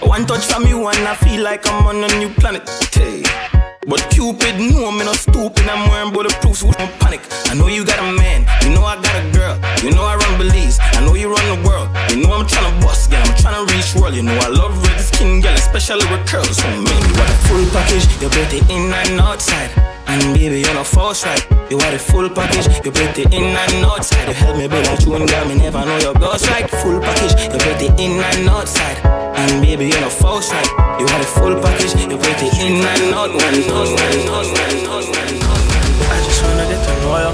One 0.02 0.26
touch 0.26 0.46
from 0.46 0.66
you 0.68 0.88
and 0.88 1.08
I 1.08 1.16
feel 1.16 1.44
like 1.44 1.68
I'm 1.68 1.88
on 1.88 2.04
a 2.04 2.08
new 2.20 2.30
planet. 2.30 2.68
Hey. 2.92 3.24
But 3.88 4.08
Cupid 4.12 4.58
knew 4.58 4.92
not 5.04 5.16
stupid, 5.16 5.68
I'm 5.68 5.90
wearing 5.90 6.14
bulletproof, 6.14 6.58
so 6.58 6.72
don't 6.72 6.92
panic. 7.00 7.22
I 7.48 7.56
know 7.56 7.68
you 7.68 7.84
got 7.84 8.00
a 8.00 8.16
man, 8.16 8.46
you 8.64 8.76
know 8.76 8.84
I 8.84 8.96
got 8.96 9.16
a 9.18 9.26
girl, 9.34 9.58
you 9.84 9.90
know 9.90 10.04
I 10.04 10.16
run 10.16 10.38
Belize, 10.38 10.78
I 10.80 11.04
know 11.04 11.16
you 11.16 11.34
run 11.34 11.46
the 11.50 11.68
world, 11.68 11.90
you 12.12 12.22
know 12.22 12.32
I'm 12.32 12.46
trying 12.46 12.70
to 12.72 12.86
bust, 12.86 13.12
yeah, 13.12 13.24
I'm 13.24 13.36
trying 13.42 13.58
to 13.58 13.74
reach 13.74 13.96
world, 13.96 14.14
you 14.14 14.22
know 14.22 14.38
I 14.38 14.50
love 14.50 14.78
red 14.84 15.02
skin, 15.02 15.42
girl, 15.42 15.54
especially 15.54 16.06
with 16.12 16.28
curls, 16.28 16.58
so 16.58 16.70
me 16.70 16.94
want 17.18 17.30
a 17.30 17.38
full 17.50 17.66
package, 17.74 18.06
you're 18.22 18.30
better 18.30 18.62
in 18.72 18.94
and 18.94 19.20
outside. 19.20 19.91
And 20.12 20.36
baby, 20.36 20.60
you're 20.60 20.74
not 20.74 20.88
false 20.88 21.24
right. 21.24 21.40
You 21.72 21.78
are 21.80 21.92
the 21.92 21.98
full 21.98 22.30
package. 22.30 22.68
You 22.84 22.92
break 22.92 23.16
the 23.16 23.24
in 23.32 23.56
and 23.56 23.86
outside. 23.86 24.28
You 24.28 24.34
help 24.34 24.58
me 24.58 24.68
build 24.68 24.86
a 24.86 24.98
tune, 24.98 25.26
girl. 25.26 25.46
Me 25.48 25.56
never 25.56 25.86
know 25.86 25.98
your 26.00 26.14
ghost 26.14 26.50
right. 26.52 26.70
Full 26.70 27.00
package. 27.00 27.32
You 27.48 27.58
break 27.64 27.80
the 27.80 27.88
in 27.96 28.20
and 28.20 28.50
outside. 28.50 29.00
And 29.40 29.62
baby, 29.64 29.88
you're 29.88 30.02
not 30.02 30.12
false 30.12 30.52
right. 30.52 30.68
You 31.00 31.08
are 31.08 31.20
the 31.24 31.32
full 31.32 31.56
package. 31.64 31.96
You 31.96 32.20
break 32.20 32.38
the 32.44 32.52
in 32.60 32.84
and 32.84 33.16
out. 33.16 33.32
I 33.32 33.56
just 36.28 36.44
wanna 36.44 36.68
get 36.68 36.84
to 36.84 36.92
know 37.08 37.16
you. 37.24 37.32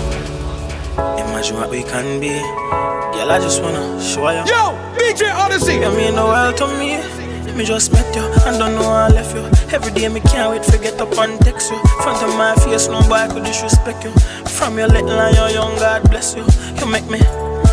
Imagine 1.26 1.56
what 1.58 1.70
we 1.72 1.82
can 1.82 2.20
be. 2.20 2.30
Girl, 2.30 3.32
I 3.32 3.40
just 3.42 3.64
wanna 3.64 4.00
show 4.00 4.30
you. 4.30 4.46
Yo, 4.46 4.78
DJ 5.02 5.34
Odyssey. 5.34 5.82
You 5.82 5.90
mean 5.98 6.14
the 6.14 6.22
world 6.24 6.56
to 6.58 6.68
me. 6.78 7.17
Me 7.58 7.66
just 7.66 7.92
met 7.92 8.06
you 8.16 8.22
and 8.22 8.60
don't 8.60 8.76
know 8.76 8.86
I 8.86 9.08
left 9.10 9.34
you. 9.34 9.42
Every 9.74 9.92
day 9.92 10.08
me 10.10 10.20
can't 10.20 10.52
wait 10.52 10.62
to 10.70 10.78
get 10.78 11.02
up 11.02 11.18
and 11.18 11.42
text 11.42 11.72
you. 11.72 11.80
Front 12.06 12.22
of 12.22 12.30
my 12.38 12.54
face, 12.62 12.88
no 12.88 13.02
boy 13.10 13.26
could 13.34 13.46
disrespect 13.46 14.04
you. 14.04 14.12
From 14.46 14.78
your 14.78 14.88
little 14.88 15.18
and 15.18 15.36
your 15.36 15.50
young, 15.50 15.74
God 15.82 16.08
bless 16.08 16.36
you. 16.36 16.46
You 16.78 16.86
make 16.86 17.10
me 17.10 17.18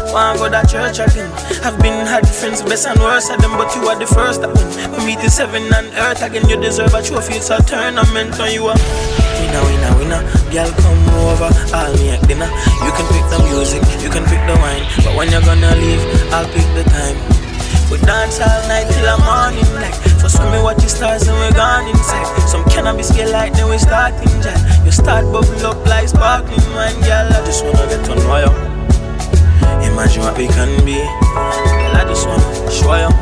wanna 0.08 0.38
go 0.40 0.48
to 0.48 0.64
church 0.64 1.04
again. 1.04 1.28
I've 1.60 1.76
been 1.84 2.06
had 2.06 2.24
friends, 2.26 2.62
best 2.62 2.86
and 2.86 2.98
worst 2.98 3.30
of 3.30 3.42
them, 3.42 3.52
but 3.60 3.76
you 3.76 3.84
are 3.84 3.98
the 3.98 4.06
first 4.06 4.40
that 4.40 4.56
win. 4.56 4.72
We 4.96 5.04
meet 5.04 5.20
in 5.20 5.28
seven 5.28 5.68
and 5.68 5.92
earth 6.00 6.22
again. 6.22 6.48
You 6.48 6.56
deserve 6.56 6.94
a 6.94 7.02
trophy, 7.02 7.36
it's 7.36 7.50
a 7.50 7.60
tournament, 7.60 8.40
and 8.40 8.54
you 8.56 8.64
are 8.64 8.80
winner, 9.36 9.62
winner, 9.68 9.92
winner. 10.00 10.22
Girl, 10.48 10.72
come 10.80 11.04
over, 11.28 11.52
I'll 11.76 11.92
make 12.00 12.24
dinner. 12.24 12.48
You 12.80 12.92
can 12.96 13.04
pick 13.12 13.26
the 13.28 13.36
music, 13.52 13.84
you 14.00 14.08
can 14.08 14.24
pick 14.32 14.40
the 14.48 14.56
wine, 14.64 14.88
but 15.04 15.12
when 15.12 15.28
you're 15.28 15.44
gonna 15.44 15.76
leave, 15.76 16.00
I'll 16.32 16.48
pick 16.48 16.64
the 16.72 16.88
time. 16.88 17.33
We 17.90 17.98
dance 18.00 18.40
all 18.40 18.62
night 18.68 18.88
till 18.88 19.04
the 19.04 19.16
morning 19.24 19.68
like 19.76 19.94
So 20.20 20.28
swim 20.28 20.52
me 20.52 20.60
watch 20.62 20.78
the 20.78 20.88
stars 20.88 21.28
and 21.28 21.36
we 21.38 21.52
gone 21.54 21.86
inside. 21.88 22.26
Some 22.48 22.64
cannabis 22.64 23.10
get 23.12 23.30
light 23.30 23.52
then 23.54 23.68
we 23.70 23.78
start 23.78 24.14
in 24.24 24.42
jet 24.42 24.58
You 24.84 24.92
start 24.92 25.24
bubble 25.32 25.66
up 25.66 25.84
like 25.86 26.08
sparkling 26.08 26.64
wine 26.72 26.98
Girl, 27.04 27.28
I 27.28 27.40
just 27.44 27.64
wanna 27.64 27.86
get 27.86 28.06
know 28.08 28.38
you 28.40 28.52
Imagine 29.84 30.22
what 30.22 30.36
we 30.36 30.48
can 30.48 30.72
be. 30.84 30.98
Girl, 30.98 31.94
I 31.94 32.04
just 32.08 32.26
wanna 32.26 32.70
show 32.72 32.96
you 32.96 33.12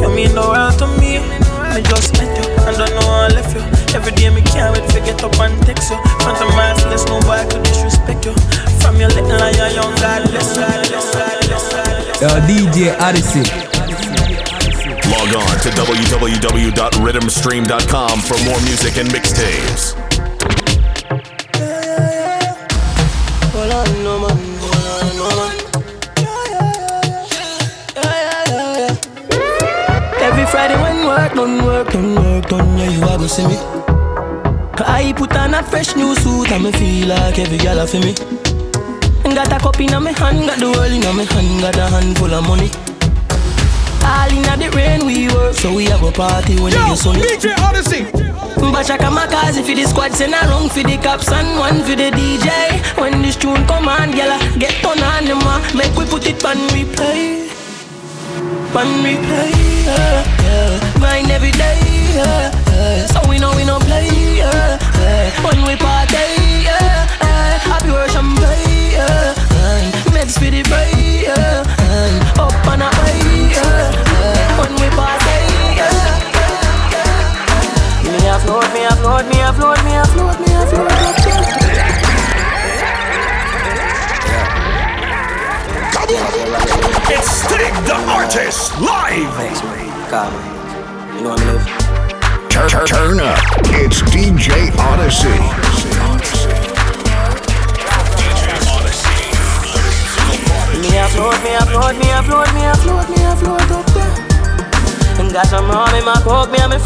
You 0.00 0.08
mean 0.14 0.34
the 0.34 0.42
world 0.42 0.78
to 0.78 0.86
me? 1.00 1.18
Me 1.74 1.82
just 1.82 2.12
met 2.18 2.30
you 2.36 2.50
and 2.66 2.76
don't 2.76 2.90
know 2.94 3.08
I 3.08 3.28
left 3.28 3.54
you. 3.54 3.62
Every 3.96 4.12
day 4.12 4.30
me 4.30 4.42
can't 4.42 4.76
wait 4.76 4.88
to 4.90 5.00
get 5.00 5.22
up 5.24 5.38
and 5.40 5.54
text 5.66 5.90
you. 5.90 5.96
Front 6.20 6.40
of 6.42 6.48
my 6.54 6.74
face, 6.74 7.04
no 7.06 7.20
boy 7.22 7.42
could 7.50 7.62
disrespect 7.64 8.24
you. 8.24 8.34
From 8.80 8.96
your 9.00 9.08
little 9.10 9.38
your 9.54 9.68
young, 9.68 9.94
God 9.96 10.28
bless 10.30 10.54
you, 10.54 10.62
God 10.62 10.88
bless 10.88 11.14
you, 11.14 11.78
God 11.78 12.09
bless 12.20 12.20
you, 12.20 12.20
God 12.20 12.20
bless 12.20 12.20
you. 12.20 12.20
Yo, 12.20 12.28
DJ 12.46 12.92
Odyssey. 13.00 13.44
Log 15.10 15.34
on 15.34 15.58
to 15.60 15.70
www.rhythmstream.com 15.70 18.20
for 18.20 18.38
more 18.44 18.60
music 18.60 18.98
and 18.98 19.08
mixtapes. 19.08 19.94
Hold 23.52 23.72
on, 23.72 24.04
no 24.04 24.18
man, 24.18 24.36
hold 24.60 24.86
on, 24.86 25.16
no 25.16 25.28
man. 25.36 25.56
Yeah, 27.96 27.96
yeah, 27.96 28.44
yeah, 28.48 28.78
yeah. 28.78 30.22
Every 30.22 30.46
Friday 30.46 30.76
when 30.80 31.04
work 31.06 31.34
done, 31.34 31.64
work 31.64 31.88
done, 31.92 32.14
work 32.14 32.48
done, 32.48 32.78
yeah, 32.78 32.90
you 32.90 33.02
a 33.02 33.18
go 33.18 33.26
see 33.26 33.46
me. 33.46 33.56
I 34.82 35.12
put 35.16 35.36
on 35.36 35.54
a 35.54 35.62
fresh 35.62 35.94
new 35.96 36.14
suit 36.16 36.50
and 36.52 36.62
me 36.64 36.72
feel 36.72 37.08
like 37.08 37.38
every 37.38 37.58
girl 37.58 37.78
a 37.80 37.86
for 37.86 37.98
me. 37.98 38.14
Got 39.50 39.60
a 39.60 39.64
cup 39.64 39.80
in 39.80 40.02
my 40.02 40.12
hand, 40.12 40.46
got 40.46 40.58
the 40.58 40.70
world 40.70 40.92
in 40.92 41.02
my 41.16 41.24
hand, 41.24 41.60
got 41.60 41.76
a 41.76 41.90
handful 41.90 42.32
of 42.32 42.46
money. 42.46 42.70
All 44.06 44.30
in 44.30 44.46
the 44.46 44.70
rain 44.76 45.04
we 45.04 45.26
work, 45.34 45.54
so 45.54 45.74
we 45.74 45.86
have 45.86 46.02
a 46.02 46.12
party 46.12 46.54
when 46.60 46.72
Yo, 46.72 46.86
it 46.86 46.92
is 46.92 47.02
sunny. 47.02 47.20
DJ 47.20 47.58
Odyssey. 47.58 48.06
But 48.60 48.86
check 48.86 49.02
out 49.02 49.12
my 49.12 49.26
cars 49.26 49.56
if 49.56 49.66
squad 49.88 50.12
send 50.12 50.34
a 50.34 50.40
run 50.46 50.68
for 50.68 50.82
the 50.82 50.96
cops 51.02 51.32
and 51.32 51.58
one 51.58 51.82
for 51.82 51.96
the 51.96 52.10
DJ. 52.14 52.46
When 52.96 53.22
this 53.22 53.34
tune 53.34 53.66
come 53.66 53.88
on, 53.88 54.12
gyal, 54.12 54.38
get 54.60 54.84
on 54.84 55.02
on 55.02 55.24
them, 55.24 55.42
make 55.74 55.96
we 55.98 56.04
put 56.06 56.26
it 56.26 56.44
on 56.44 56.56
replay. 56.70 57.50
On 58.76 58.86
replay, 59.02 59.50
yeah, 59.84 60.22
yeah. 60.46 60.94
Grind 60.98 61.30
every 61.30 61.50
day, 61.50 61.80
yeah, 62.14 62.54
yeah. 62.70 63.06
So 63.06 63.28
we 63.28 63.38
know 63.38 63.52
we 63.56 63.64
no 63.64 63.78
play, 63.80 64.06
yeah, 64.38 64.78
yeah. 64.94 65.42
When 65.42 65.66
we 65.66 65.74
party, 65.74 66.22
yeah, 66.62 67.08
yeah. 67.20 67.58
Happy 67.66 67.90
champagne, 68.12 68.92
yeah, 68.92 69.34
yeah. 69.34 69.39
Meds 70.12 70.34
for 70.38 70.50
the 70.50 70.62
yeah. 71.22 71.62
Up 72.38 72.66
and 72.66 72.82
away, 72.82 73.18
yeah, 73.18 73.29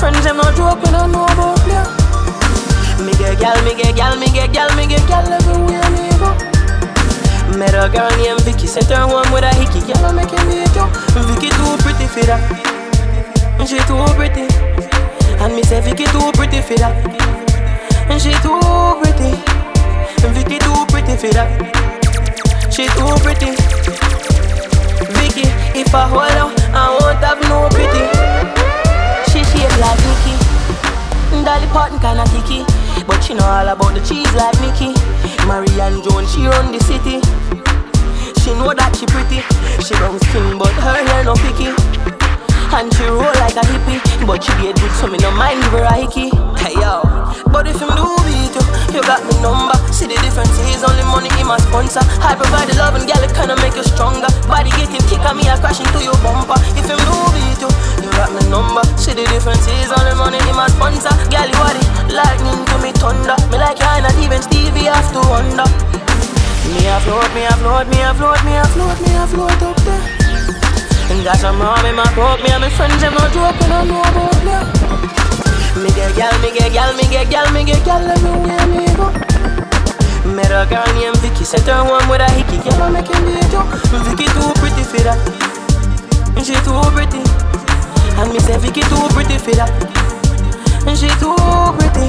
friends 0.05 0.25
them 0.25 0.37
no 0.37 0.45
joke, 0.53 0.85
we 0.85 0.91
don't 0.93 1.13
know 1.13 1.25
about 1.25 1.57
me. 1.65 1.81
Me 3.07 3.13
get 3.17 3.41
gal, 3.41 3.57
me 3.65 3.73
get 3.75 3.97
gal, 3.97 4.13
me 4.21 4.29
get 4.29 4.53
gal, 4.53 4.69
me 4.77 4.87
get 4.87 5.01
gal 5.09 5.25
everywhere 5.33 5.89
me 5.97 6.13
go. 6.21 6.29
Met 7.57 7.73
a 7.73 7.89
girl 7.89 8.13
named 8.21 8.43
Vicky, 8.45 8.67
sent 8.67 8.93
her 8.93 9.01
home 9.09 9.33
with 9.33 9.49
a 9.49 9.53
hickey, 9.57 9.81
gal 9.89 10.05
I 10.05 10.13
make 10.13 10.29
a 10.29 10.41
video. 10.45 10.85
Vicky 11.25 11.49
too 11.57 11.73
pretty 11.81 12.05
for 12.05 12.21
that, 12.29 12.43
she 13.65 13.81
too 13.89 14.05
pretty. 14.13 14.45
And 15.41 15.57
me 15.57 15.63
say 15.63 15.81
Vicky 15.81 16.05
too 16.13 16.31
pretty 16.37 16.61
for 16.61 16.77
that, 16.77 16.93
and 18.13 18.21
she 18.21 18.37
too 18.45 18.61
pretty. 19.01 19.41
Vicky 20.37 20.59
too 20.59 20.85
pretty 20.93 21.17
for 21.17 21.33
that. 21.33 21.49
She 22.69 22.85
too 22.93 23.17
pretty. 23.25 23.57
Vicky, 25.17 25.49
if 25.81 25.95
I 25.95 26.09
hold 26.13 26.31
her, 26.37 26.49
I 26.77 26.93
won't 26.93 27.25
have 27.25 27.41
no 27.49 27.69
pity. 27.73 28.34
She 29.65 29.71
shaped 29.71 29.81
like 29.81 29.99
Mickey. 30.05 31.43
Dolly 31.43 31.67
Parton 31.69 31.99
kinda 31.99 32.25
kicky. 32.29 32.67
But 33.07 33.25
she 33.25 33.33
know 33.33 33.47
all 33.47 33.67
about 33.67 33.95
the 33.95 34.01
cheese 34.01 34.31
like 34.35 34.53
Mickey. 34.61 34.93
Marianne 35.49 36.03
Jones, 36.05 36.31
she 36.31 36.45
run 36.45 36.71
the 36.71 36.81
city. 36.85 37.17
She 38.45 38.53
know 38.61 38.75
that 38.75 38.93
she 38.95 39.07
pretty. 39.07 39.41
She 39.81 39.95
brown 39.97 40.21
skin, 40.21 40.59
but 40.59 40.69
her 40.85 41.01
hair 41.09 41.25
no 41.25 41.33
picky. 41.41 41.73
And 42.77 42.93
she 42.93 43.05
roll 43.05 43.33
like 43.41 43.57
a 43.57 43.65
hippie 43.65 44.27
But 44.27 44.43
she 44.43 44.51
get 44.61 44.75
good 44.81 44.91
so 44.99 45.07
me 45.07 45.17
no 45.19 45.31
mind 45.31 45.63
give 45.63 45.73
her 45.79 45.85
a 45.85 45.93
hickey 45.95 46.29
Hey 46.59 46.75
yo 46.75 47.07
But 47.53 47.69
if 47.69 47.79
him 47.79 47.95
do 47.95 48.17
beat 48.27 48.54
you 48.95 49.03
got 49.03 49.27
me 49.27 49.35
number. 49.43 49.75
See 49.91 50.07
the 50.07 50.15
difference 50.23 50.55
is 50.71 50.87
only 50.87 51.03
money 51.11 51.27
in 51.43 51.51
my 51.51 51.59
sponsor. 51.59 52.01
I 52.23 52.39
provide 52.39 52.71
the 52.71 52.79
love 52.79 52.95
and 52.95 53.03
gal 53.11 53.19
it 53.27 53.35
kinda 53.35 53.59
make 53.59 53.75
you 53.75 53.83
stronger. 53.83 54.31
Body 54.47 54.71
get 54.79 54.95
him 54.95 55.03
kick 55.11 55.27
on 55.27 55.35
me 55.35 55.51
I 55.51 55.59
crash 55.59 55.83
into 55.83 55.99
your 55.99 56.15
bumper. 56.23 56.55
If 56.79 56.87
you 56.87 56.95
move 57.11 57.35
beat 57.35 57.59
you 57.59 57.71
You 58.07 58.11
got 58.15 58.31
me 58.31 58.47
number. 58.47 58.87
See 58.95 59.13
the 59.13 59.27
difference 59.27 59.67
is 59.67 59.91
only 59.91 60.15
money 60.15 60.39
in 60.47 60.55
my 60.55 60.71
sponsor. 60.71 61.11
Gal 61.27 61.51
you 61.51 61.59
body 61.59 61.83
Lightning 62.15 62.63
to 62.71 62.77
me 62.79 62.95
thunder. 62.95 63.35
Me 63.51 63.59
like 63.59 63.83
you 63.83 63.91
not 63.99 64.15
even 64.23 64.41
Stevie 64.41 64.87
have 64.87 65.11
to 65.11 65.21
wonder. 65.27 65.67
Me 66.71 66.87
a 66.87 66.97
float, 67.03 67.29
me 67.35 67.43
a 67.45 67.55
float, 67.59 67.87
me 67.91 67.99
a 67.99 68.15
float, 68.15 68.41
me 68.47 68.55
a 68.55 68.65
float, 68.73 68.99
me 69.03 69.13
a 69.19 69.25
float 69.27 69.63
up 69.63 69.77
there. 69.83 70.25
And 71.11 71.27
some 71.39 71.61
rum 71.61 71.85
in 71.85 71.95
my 71.95 72.07
coke, 72.15 72.43
me 72.43 72.51
and 72.51 72.63
my 72.63 72.71
friends, 72.71 73.01
them 73.03 73.13
no 73.13 73.29
joke, 73.29 73.61
and 73.61 73.73
I 73.75 73.85
know 73.85 74.01
about 74.01 74.81
me. 74.81 74.84
Me 75.75 75.91
get 75.91 76.15
gal, 76.15 76.31
me 76.39 76.55
get 76.55 76.73
gal, 76.73 76.95
me 76.95 77.03
get 77.11 77.29
gal, 77.31 77.51
me 77.53 77.65
get 77.65 77.85
gal 77.85 77.99
everywhere 77.99 78.67
me 78.71 78.87
go. 78.95 79.11
Met 80.31 80.55
a 80.55 80.63
girl 80.71 80.87
named 80.95 81.19
Vicky, 81.19 81.43
set 81.43 81.67
her 81.67 81.83
home 81.83 82.09
with 82.09 82.23
a 82.23 82.31
hickey. 82.31 82.63
Girl, 82.63 82.79
I 82.79 82.91
make 82.95 83.11
him 83.11 83.27
beat 83.27 83.51
you. 83.51 83.59
Vicky 84.07 84.31
too 84.31 84.55
pretty 84.63 84.87
for 84.87 85.03
that. 85.03 85.19
She 86.47 86.55
too 86.63 86.79
pretty. 86.95 87.19
And 88.23 88.31
me 88.31 88.39
say 88.39 88.55
Vicky 88.63 88.87
too 88.87 89.03
pretty 89.19 89.35
for 89.35 89.51
that. 89.59 89.67
She 90.95 91.11
too 91.19 91.35
pretty. 91.75 92.07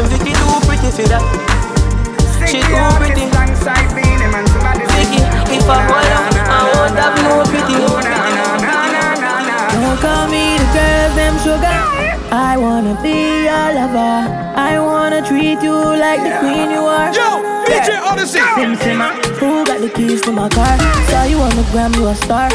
And 0.00 0.08
Vicky 0.08 0.32
too 0.32 0.56
pretty 0.64 0.88
for 0.96 1.04
that. 1.12 1.20
She 2.48 2.64
too 2.64 2.88
pretty. 2.96 3.28
Vicky, 4.96 5.20
if 5.52 5.68
I 5.68 5.76
hold 5.92 6.08
her, 6.08 6.24
I 6.48 6.72
won't 6.72 6.96
have 6.96 7.20
no 7.20 7.44
pity. 7.52 7.84
Don't 9.76 10.00
call 10.00 10.24
me 10.32 10.56
the 10.56 10.64
girls, 10.72 11.12
them 11.20 11.36
sugar. 11.44 12.21
I 12.32 12.56
wanna 12.56 12.96
be 13.02 13.44
your 13.44 13.68
lover. 13.76 14.24
I 14.56 14.78
wanna 14.80 15.20
treat 15.20 15.60
you 15.62 15.76
like 15.76 16.20
the 16.24 16.32
queen 16.40 16.70
you 16.70 16.80
are. 16.80 17.12
Yo, 17.12 17.44
DJ 17.68 18.00
Odyssey. 18.00 18.40
Sim 18.56 18.72
Simma, 18.76 19.12
uh. 19.12 19.28
who 19.36 19.64
got 19.66 19.80
the 19.82 19.90
keys 19.90 20.22
to 20.22 20.32
my 20.32 20.48
car? 20.48 20.78
Saw 21.12 21.24
you 21.24 21.36
on 21.36 21.50
the 21.54 21.62
gram, 21.70 21.92
you 21.92 22.06
a 22.08 22.14
star. 22.14 22.48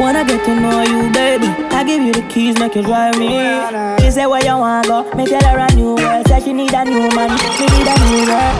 Wanna 0.00 0.24
get 0.24 0.42
to 0.46 0.54
know 0.58 0.80
you, 0.82 1.12
baby. 1.12 1.48
I 1.68 1.84
give 1.84 2.02
you 2.02 2.14
the 2.14 2.22
keys, 2.32 2.58
make 2.58 2.74
you 2.74 2.82
drive 2.82 3.18
me. 3.18 3.28
Uh, 3.36 4.00
she 4.00 4.10
say 4.10 4.24
where 4.24 4.42
you 4.42 4.56
wanna 4.56 4.88
go, 4.88 5.04
me 5.12 5.26
tell 5.26 5.44
her 5.44 5.58
a 5.58 5.68
new 5.74 5.96
world. 5.96 6.26
Say 6.26 6.40
she 6.40 6.54
need 6.54 6.72
a 6.72 6.82
new 6.82 7.12
man, 7.12 7.36
she 7.60 7.66
need 7.76 7.88
a 7.92 7.96
new 8.08 8.24
girl. 8.24 8.56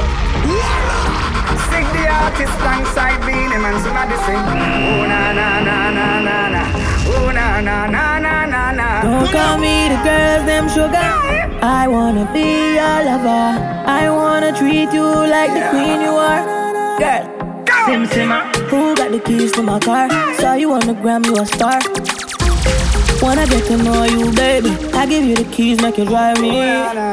Stig 1.64 1.88
the 1.96 2.04
artist 2.20 2.52
alongside 2.60 3.16
Beenie 3.24 3.56
Man, 3.56 3.80
somebody 3.80 4.16
sing. 4.28 4.36
Oh 4.36 5.06
na 5.08 5.32
na 5.32 5.48
na 5.64 5.90
na 5.90 6.20
na 6.20 6.48
na. 6.52 6.62
Oh 7.16 7.32
na 7.32 7.60
na 7.62 7.86
na 7.88 8.19
na 8.72 9.02
na 9.02 9.02
na. 9.02 9.02
Don't 9.02 9.28
call 9.32 9.58
me 9.58 9.88
the 9.88 9.98
girls, 10.02 10.44
them 10.46 10.68
sugar. 10.68 11.08
I 11.62 11.88
wanna 11.88 12.24
be 12.32 12.74
your 12.78 12.98
lover. 13.04 13.58
I 13.86 14.10
wanna 14.10 14.52
treat 14.56 14.92
you 14.92 15.04
like 15.04 15.52
the 15.52 15.62
queen 15.70 16.00
you 16.00 16.14
are. 16.14 16.42
Girl, 16.98 17.24
Sim 17.86 18.04
Simma, 18.06 18.40
who 18.70 18.94
got 18.94 19.10
the 19.10 19.20
keys 19.20 19.52
to 19.52 19.62
my 19.62 19.78
car? 19.78 20.08
Saw 20.38 20.54
you 20.54 20.72
on 20.72 20.80
the 20.80 20.94
gram, 20.94 21.24
you 21.24 21.36
a 21.36 21.46
star. 21.46 21.78
Wanna 23.22 23.46
get 23.46 23.66
to 23.66 23.76
know 23.76 24.04
you, 24.04 24.32
baby. 24.32 24.70
I 24.94 25.04
give 25.06 25.24
you 25.24 25.34
the 25.36 25.44
keys, 25.52 25.80
make 25.82 25.98
you 25.98 26.04
drive 26.06 26.40
me. 26.40 26.50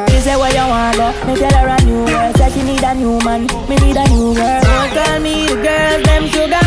She 0.09 0.19
say 0.21 0.35
where 0.37 0.51
you 0.51 0.65
wanna 0.73 0.97
go, 0.97 1.07
me 1.27 1.35
tell 1.39 1.53
her 1.59 1.67
a 1.67 1.77
new 1.85 2.05
girl. 2.07 2.33
Say 2.35 2.49
she 2.51 2.63
need 2.63 2.83
a 2.83 2.93
new 2.95 3.19
man, 3.25 3.41
me 3.67 3.75
need 3.83 3.97
a 3.97 4.05
new 4.09 4.33
girl. 4.33 4.61
Don't 4.61 4.91
call 4.95 5.19
me 5.19 5.47
the 5.47 5.55
girls, 5.65 6.03
them 6.07 6.23
sugar. 6.27 6.65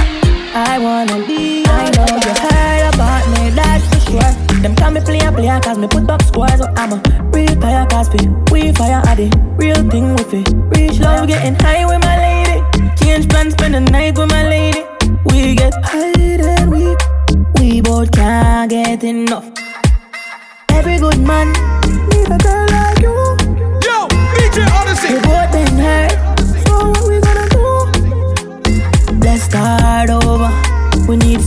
I 0.53 0.79
wanna 0.79 1.25
be. 1.27 1.65
I 1.67 1.91
know 1.97 2.11
you 2.27 2.35
heard 2.45 2.95
about 2.95 3.25
me, 3.33 3.51
that's 3.51 3.85
for 3.89 4.01
sure. 4.11 4.40
Them 4.63 4.77
call 4.77 4.91
me 4.91 5.01
player, 5.01 5.33
player, 5.33 5.59
cause 5.61 5.79
me 5.79 5.89
put 5.89 6.11
up 6.11 6.23
scores. 6.23 6.59
So 6.59 6.67
I'm 6.77 6.93
a 6.93 7.01
real 7.33 7.59
fire, 7.63 7.87
cause 7.89 8.11
we, 8.11 8.29
we 8.53 8.73
fire 8.73 9.01
at 9.07 9.19
it. 9.19 9.35
Real 9.57 9.89
thing 9.89 10.13
with 10.13 10.35
it. 10.35 10.47
Reach 10.77 11.01
love, 11.01 11.29
getting 11.29 11.55
high 11.55 11.87
with 11.87 12.03
my 12.03 12.17
lady. 12.19 12.61
Change 12.97 13.27
plans, 13.31 13.55
spend 13.55 13.75
the 13.75 13.81
night 13.81 14.19
with 14.19 14.29
my 14.29 14.47
lady. 14.47 14.85
We 15.25 15.55
get 15.55 15.73
high 15.83 16.13
and 16.13 16.71
we, 16.71 16.95
we 17.59 17.81
both 17.81 18.13
can't 18.13 18.69
get 18.69 19.03
enough. 19.03 19.51
Every 20.69 20.99
good 20.99 21.19
man 21.21 21.53
need 22.11 22.29
a 22.31 22.37
girl 22.37 22.67
like 22.69 23.01
you. 23.01 23.17
Yo, 23.81 24.09
DJ 24.37 24.69
Odyssey. 24.77 25.15
We 25.15 25.21
both 25.21 25.53
been 25.53 25.79
hurt, 25.79 26.13
so 26.67 26.91
what 26.91 27.09
we 27.09 27.19
gonna 27.19 27.49
do? 27.49 27.65
Let's 29.25 29.45
start 29.45 30.11
over. 30.11 30.51
We 31.09 31.17
need 31.17 31.41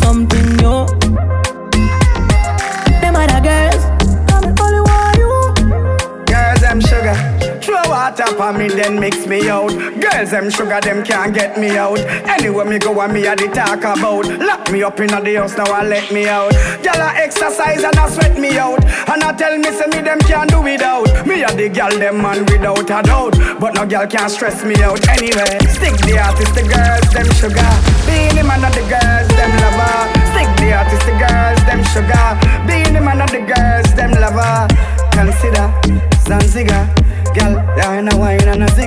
Throw 8.16 8.26
water 8.28 8.44
on 8.44 8.58
me, 8.58 8.68
then 8.68 9.00
mix 9.00 9.26
me 9.26 9.50
out. 9.50 9.70
Girls, 9.70 10.32
them 10.32 10.50
sugar, 10.52 10.80
them 10.82 11.04
can't 11.04 11.34
get 11.34 11.58
me 11.58 11.78
out. 11.78 11.98
Anywhere 12.30 12.66
me 12.66 12.78
go, 12.78 13.00
and 13.02 13.14
me 13.14 13.26
a 13.26 13.36
the 13.36 13.48
talk 13.48 13.80
about. 13.80 14.28
Lock 14.40 14.72
me 14.72 14.84
up 14.84 15.00
in 15.00 15.08
the 15.08 15.36
house 15.36 15.58
now 15.58 15.80
and 15.80 15.90
let 15.90 16.12
me 16.12 16.28
out. 16.28 16.52
Gyal 16.84 17.00
a 17.00 17.16
exercise 17.18 17.84
and 17.84 17.98
a 17.98 18.10
sweat 18.12 18.40
me 18.40 18.58
out. 18.58 18.84
And 19.10 19.24
I 19.24 19.34
tell 19.34 19.58
me, 19.58 19.72
say 19.72 19.88
me 19.88 20.02
them 20.02 20.20
can't 20.20 20.50
do 20.50 20.62
without. 20.62 21.26
Me 21.26 21.44
a 21.44 21.48
the 21.56 21.70
gyal, 21.70 21.98
them 21.98 22.22
man 22.22 22.46
without 22.46 22.80
a 22.82 23.02
doubt. 23.02 23.60
But 23.60 23.74
no 23.74 23.86
gyal 23.86 24.10
can't 24.10 24.32
stress 24.32 24.64
me 24.64 24.76
out 24.84 25.08
anyway. 25.08 25.58
Stig 25.74 25.98
the 26.06 26.20
artist, 26.20 26.54
the 26.54 26.64
girls, 26.64 27.14
them 27.14 27.32
sugar. 27.34 27.83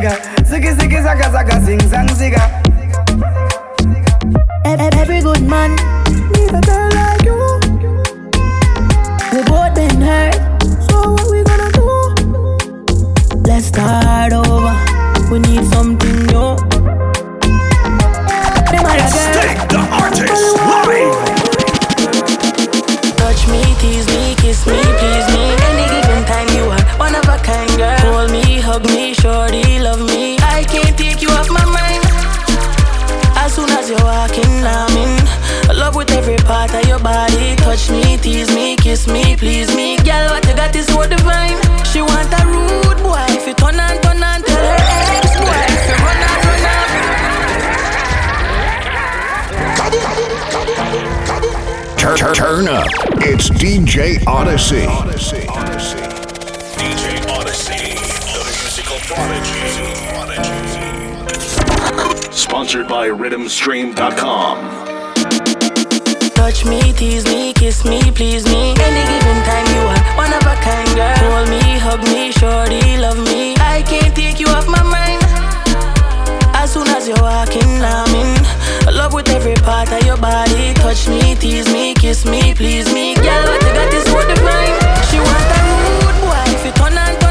Zigga. 0.07 0.45
Ziggy, 0.45 0.75
ziggy, 0.81 1.03
zaga, 1.03 1.31
zaga, 1.31 1.61
zing, 1.61 1.81
zang, 1.89 2.09
zigga. 2.09 2.51
Every 4.65 5.21
good 5.21 5.43
man 5.43 5.77
please 39.47 39.71
me. 39.77 39.97
Girl, 39.99 40.27
what 40.31 40.45
you 40.49 40.55
got 40.57 40.75
is 40.75 40.87
so 40.87 41.07
divine. 41.07 41.57
She 41.85 42.03
want 42.03 42.35
a 42.35 42.43
rude 42.51 42.99
boy. 43.07 43.27
If 43.31 43.47
you 43.47 43.55
turn 43.55 43.79
and 43.79 44.03
turn 44.03 44.21
and 44.21 44.45
tell 44.45 44.67
her 44.71 44.79
ex 45.15 45.27
boy. 45.39 45.63
If 45.75 45.87
you 45.89 45.95
run 46.03 46.21
off, 46.31 46.47
run 46.51 46.67
off. 46.75 46.91
Turn, 51.97 52.17
turn, 52.17 52.35
turn 52.35 52.67
up. 52.67 52.89
It's 53.31 53.47
DJ 53.51 54.27
Odyssey. 54.27 54.87
DJ 56.81 57.05
Odyssey, 57.31 57.95
the 58.35 58.43
musical 58.59 58.99
prodigy. 59.07 59.67
Sponsored 62.33 62.89
by 62.89 63.09
RhythmStream.com. 63.09 64.96
Touch 66.47 66.65
me, 66.65 66.93
tease 66.93 67.25
me, 67.25 67.53
kiss 67.53 67.85
me, 67.85 67.99
please 68.13 68.45
me. 68.45 68.73
Any 68.79 69.03
given 69.11 69.39
time 69.43 69.67
you 69.75 69.83
are 69.83 70.17
one 70.17 70.33
of 70.33 70.47
a 70.47 70.55
kind 70.63 70.87
girl. 70.95 71.17
Hold 71.27 71.49
me, 71.49 71.59
hug 71.77 72.01
me, 72.05 72.31
shorty, 72.31 72.97
love 72.99 73.19
me. 73.19 73.57
I 73.59 73.83
can't 73.83 74.15
take 74.15 74.39
you 74.39 74.47
off 74.55 74.69
my 74.69 74.81
mind. 74.81 75.21
As 76.55 76.73
soon 76.73 76.87
as 76.87 77.09
you're 77.09 77.21
walking, 77.21 77.83
I'm 77.83 78.15
in 78.15 78.95
love 78.95 79.13
with 79.13 79.29
every 79.29 79.57
part 79.57 79.91
of 79.91 80.07
your 80.07 80.19
body. 80.19 80.73
Touch 80.75 81.09
me, 81.09 81.35
tease 81.35 81.67
me, 81.73 81.95
kiss 81.95 82.25
me, 82.25 82.55
please 82.55 82.95
me. 82.95 83.17
Girl, 83.17 83.43
what 83.51 83.61
you 83.67 83.73
got 83.75 83.93
is 83.93 84.05
so 84.05 84.23
divine. 84.31 84.75
She 85.11 85.19
want 85.19 85.51
a 85.51 85.61
rude 85.67 86.21
boy. 86.23 86.47
If 86.55 86.65
you 86.65 86.71
turn 86.79 86.97
and 86.97 87.26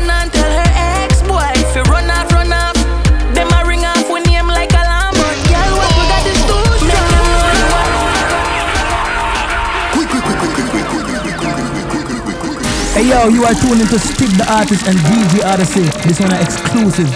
yo, 13.15 13.27
you 13.29 13.43
are 13.45 13.53
tuned 13.53 13.79
into 13.79 13.97
Stig 13.99 14.29
the 14.35 14.45
Artist 14.51 14.87
and 14.87 14.97
DJ 15.07 15.43
Odyssey. 15.47 15.87
This 16.03 16.19
one 16.19 16.31
are 16.35 16.41
exclusive. 16.43 17.07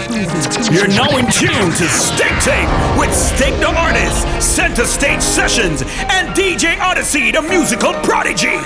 You're 0.72 0.88
now 0.88 1.10
in 1.20 1.26
tune 1.28 1.70
to 1.76 1.86
STIGtape 1.92 2.70
with 2.98 3.12
Stig 3.12 3.52
the 3.60 3.68
Artist, 3.68 4.24
Center 4.40 4.84
Stayge 4.84 5.20
Sessions, 5.20 5.82
and 6.08 6.28
DJ 6.32 6.80
Odyssey, 6.80 7.30
the 7.30 7.42
musical 7.42 7.92
prodigy. 8.00 8.56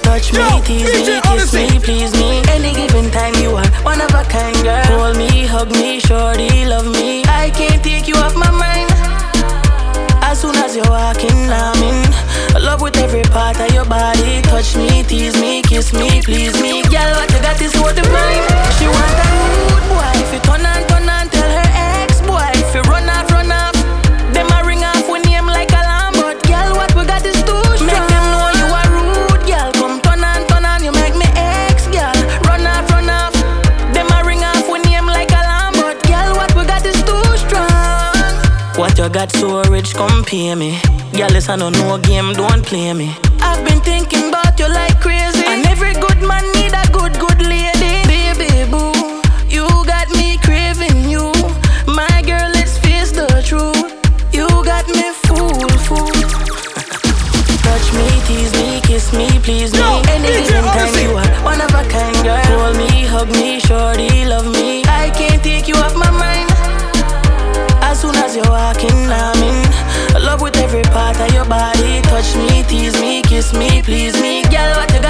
Touch 0.00 0.32
me, 0.32 0.38
Yo, 0.40 0.60
tease 0.64 0.88
DJ 0.88 1.08
me, 1.12 1.20
kiss 1.20 1.26
Odyssey. 1.26 1.66
me, 1.68 1.78
please 1.84 2.12
me. 2.14 2.42
Any 2.48 2.72
given 2.72 3.10
time 3.10 3.34
you 3.42 3.50
are 3.50 3.68
one 3.84 4.00
of 4.00 4.10
a 4.14 4.24
kind 4.24 4.56
girl. 4.64 4.84
Hold 4.96 5.16
me, 5.18 5.44
hug 5.44 5.70
me, 5.72 6.00
shorty, 6.00 6.64
love 6.64 6.86
me. 6.86 7.24
I 7.26 7.50
can't 7.50 7.82
take 7.84 8.08
you 8.08 8.16
off 8.16 8.34
my 8.34 8.50
mind. 8.50 8.88
As 10.24 10.40
soon 10.40 10.56
as 10.56 10.74
you're 10.74 10.88
walking, 10.88 11.50
I'm 11.50 11.82
in 11.82 12.35
love 12.76 12.82
with 12.82 12.96
every 13.02 13.22
part 13.22 13.58
of 13.60 13.72
your 13.72 13.84
body. 13.84 14.42
Touch 14.42 14.76
me, 14.76 15.02
tease 15.02 15.40
me, 15.40 15.62
kiss 15.62 15.92
me, 15.92 16.20
please 16.22 16.60
me. 16.60 16.82
Girl, 16.82 17.12
what 17.16 17.30
you 17.32 17.40
got 17.40 17.60
is 17.60 17.72
so 17.72 17.84
divine. 17.94 18.42
She 18.76 18.86
want 18.86 19.18
a 19.24 19.28
rude 19.36 19.86
boy. 19.88 20.12
If 20.22 20.32
you 20.32 20.40
turn 20.40 20.64
and 20.64 20.88
turn 20.88 21.08
and 21.08 21.30
tell 21.30 21.50
her 21.50 21.70
ex 22.02 22.20
boy. 22.22 22.50
If 22.54 22.74
you 22.74 22.82
run 22.82 23.08
off, 23.08 23.30
run 23.30 23.50
off. 23.50 23.75
Pay 40.36 40.54
me. 40.54 40.78
Girl, 41.16 41.30
listen, 41.30 41.58
no 41.60 41.70
no 41.70 41.96
game, 41.98 42.34
don't 42.34 42.62
play 42.68 42.92
me. 42.92 43.08
I've 43.40 43.62
been 43.64 43.80
thinking 43.80 44.28
about 44.28 44.58
you 44.60 44.68
like 44.68 45.00
crazy, 45.00 45.44
and 45.52 45.64
every 45.72 45.94
good 46.04 46.20
man 46.30 46.44
need 46.56 46.74
a 46.82 46.84
good, 46.96 47.14
good 47.24 47.40
lady. 47.52 47.94
Baby 48.12 48.50
boo, 48.72 48.92
you 49.48 49.64
got 49.92 50.08
me 50.18 50.36
craving 50.46 51.08
you. 51.12 51.32
My 51.98 52.16
girl, 52.28 52.48
let's 52.56 52.76
face 52.84 53.12
the 53.20 53.28
truth. 53.48 53.88
You 54.36 54.46
got 54.72 54.84
me 54.96 55.06
fool, 55.24 55.68
fool. 55.86 56.12
Touch 57.64 57.88
me, 57.96 58.06
tease 58.26 58.52
me, 58.60 58.68
kiss 58.88 59.06
me, 59.18 59.28
please 59.44 59.72
me. 59.72 59.78
Yo, 59.78 60.02
Anything 60.16 60.64
time 60.76 60.94
you 61.04 61.16
are 61.22 61.32
one 61.50 61.60
of 61.66 61.72
a 61.80 61.84
kind 61.94 62.18
girl. 62.26 62.44
Hold 62.52 62.76
me, 62.76 62.92
hug 63.12 63.30
me, 63.40 63.58
shorty, 63.60 64.26
love 64.26 64.48
me. 64.56 64.84
I 64.84 65.10
can't 65.16 65.42
take 65.42 65.66
you 65.66 65.76
off 65.76 65.94
my 65.96 66.10
mind. 66.10 66.50
As 67.88 68.00
soon 68.02 68.14
as 68.16 68.36
you're 68.36 68.50
walking, 68.50 68.90
in 68.90 69.35
love 70.36 70.42
with 70.42 70.56
every 70.62 70.82
part 70.82 71.18
of 71.20 71.32
your 71.32 71.44
body. 71.44 72.02
Touch 72.02 72.36
me, 72.36 72.62
tease 72.64 72.98
me, 73.00 73.22
kiss 73.22 73.52
me, 73.52 73.82
please 73.82 74.14
me. 74.20 74.42
Girl, 74.44 74.76
what 74.76 74.92
you 74.92 75.00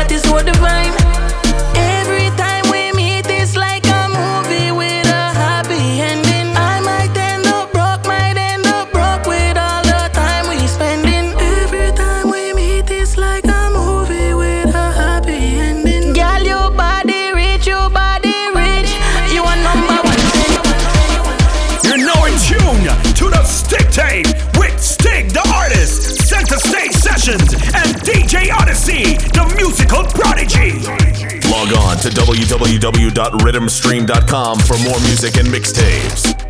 Log 31.66 31.78
on 31.78 31.96
to 31.98 32.08
www.rhythmstream.com 32.10 34.58
for 34.60 34.78
more 34.78 35.00
music 35.00 35.36
and 35.36 35.48
mixtapes. 35.48 36.45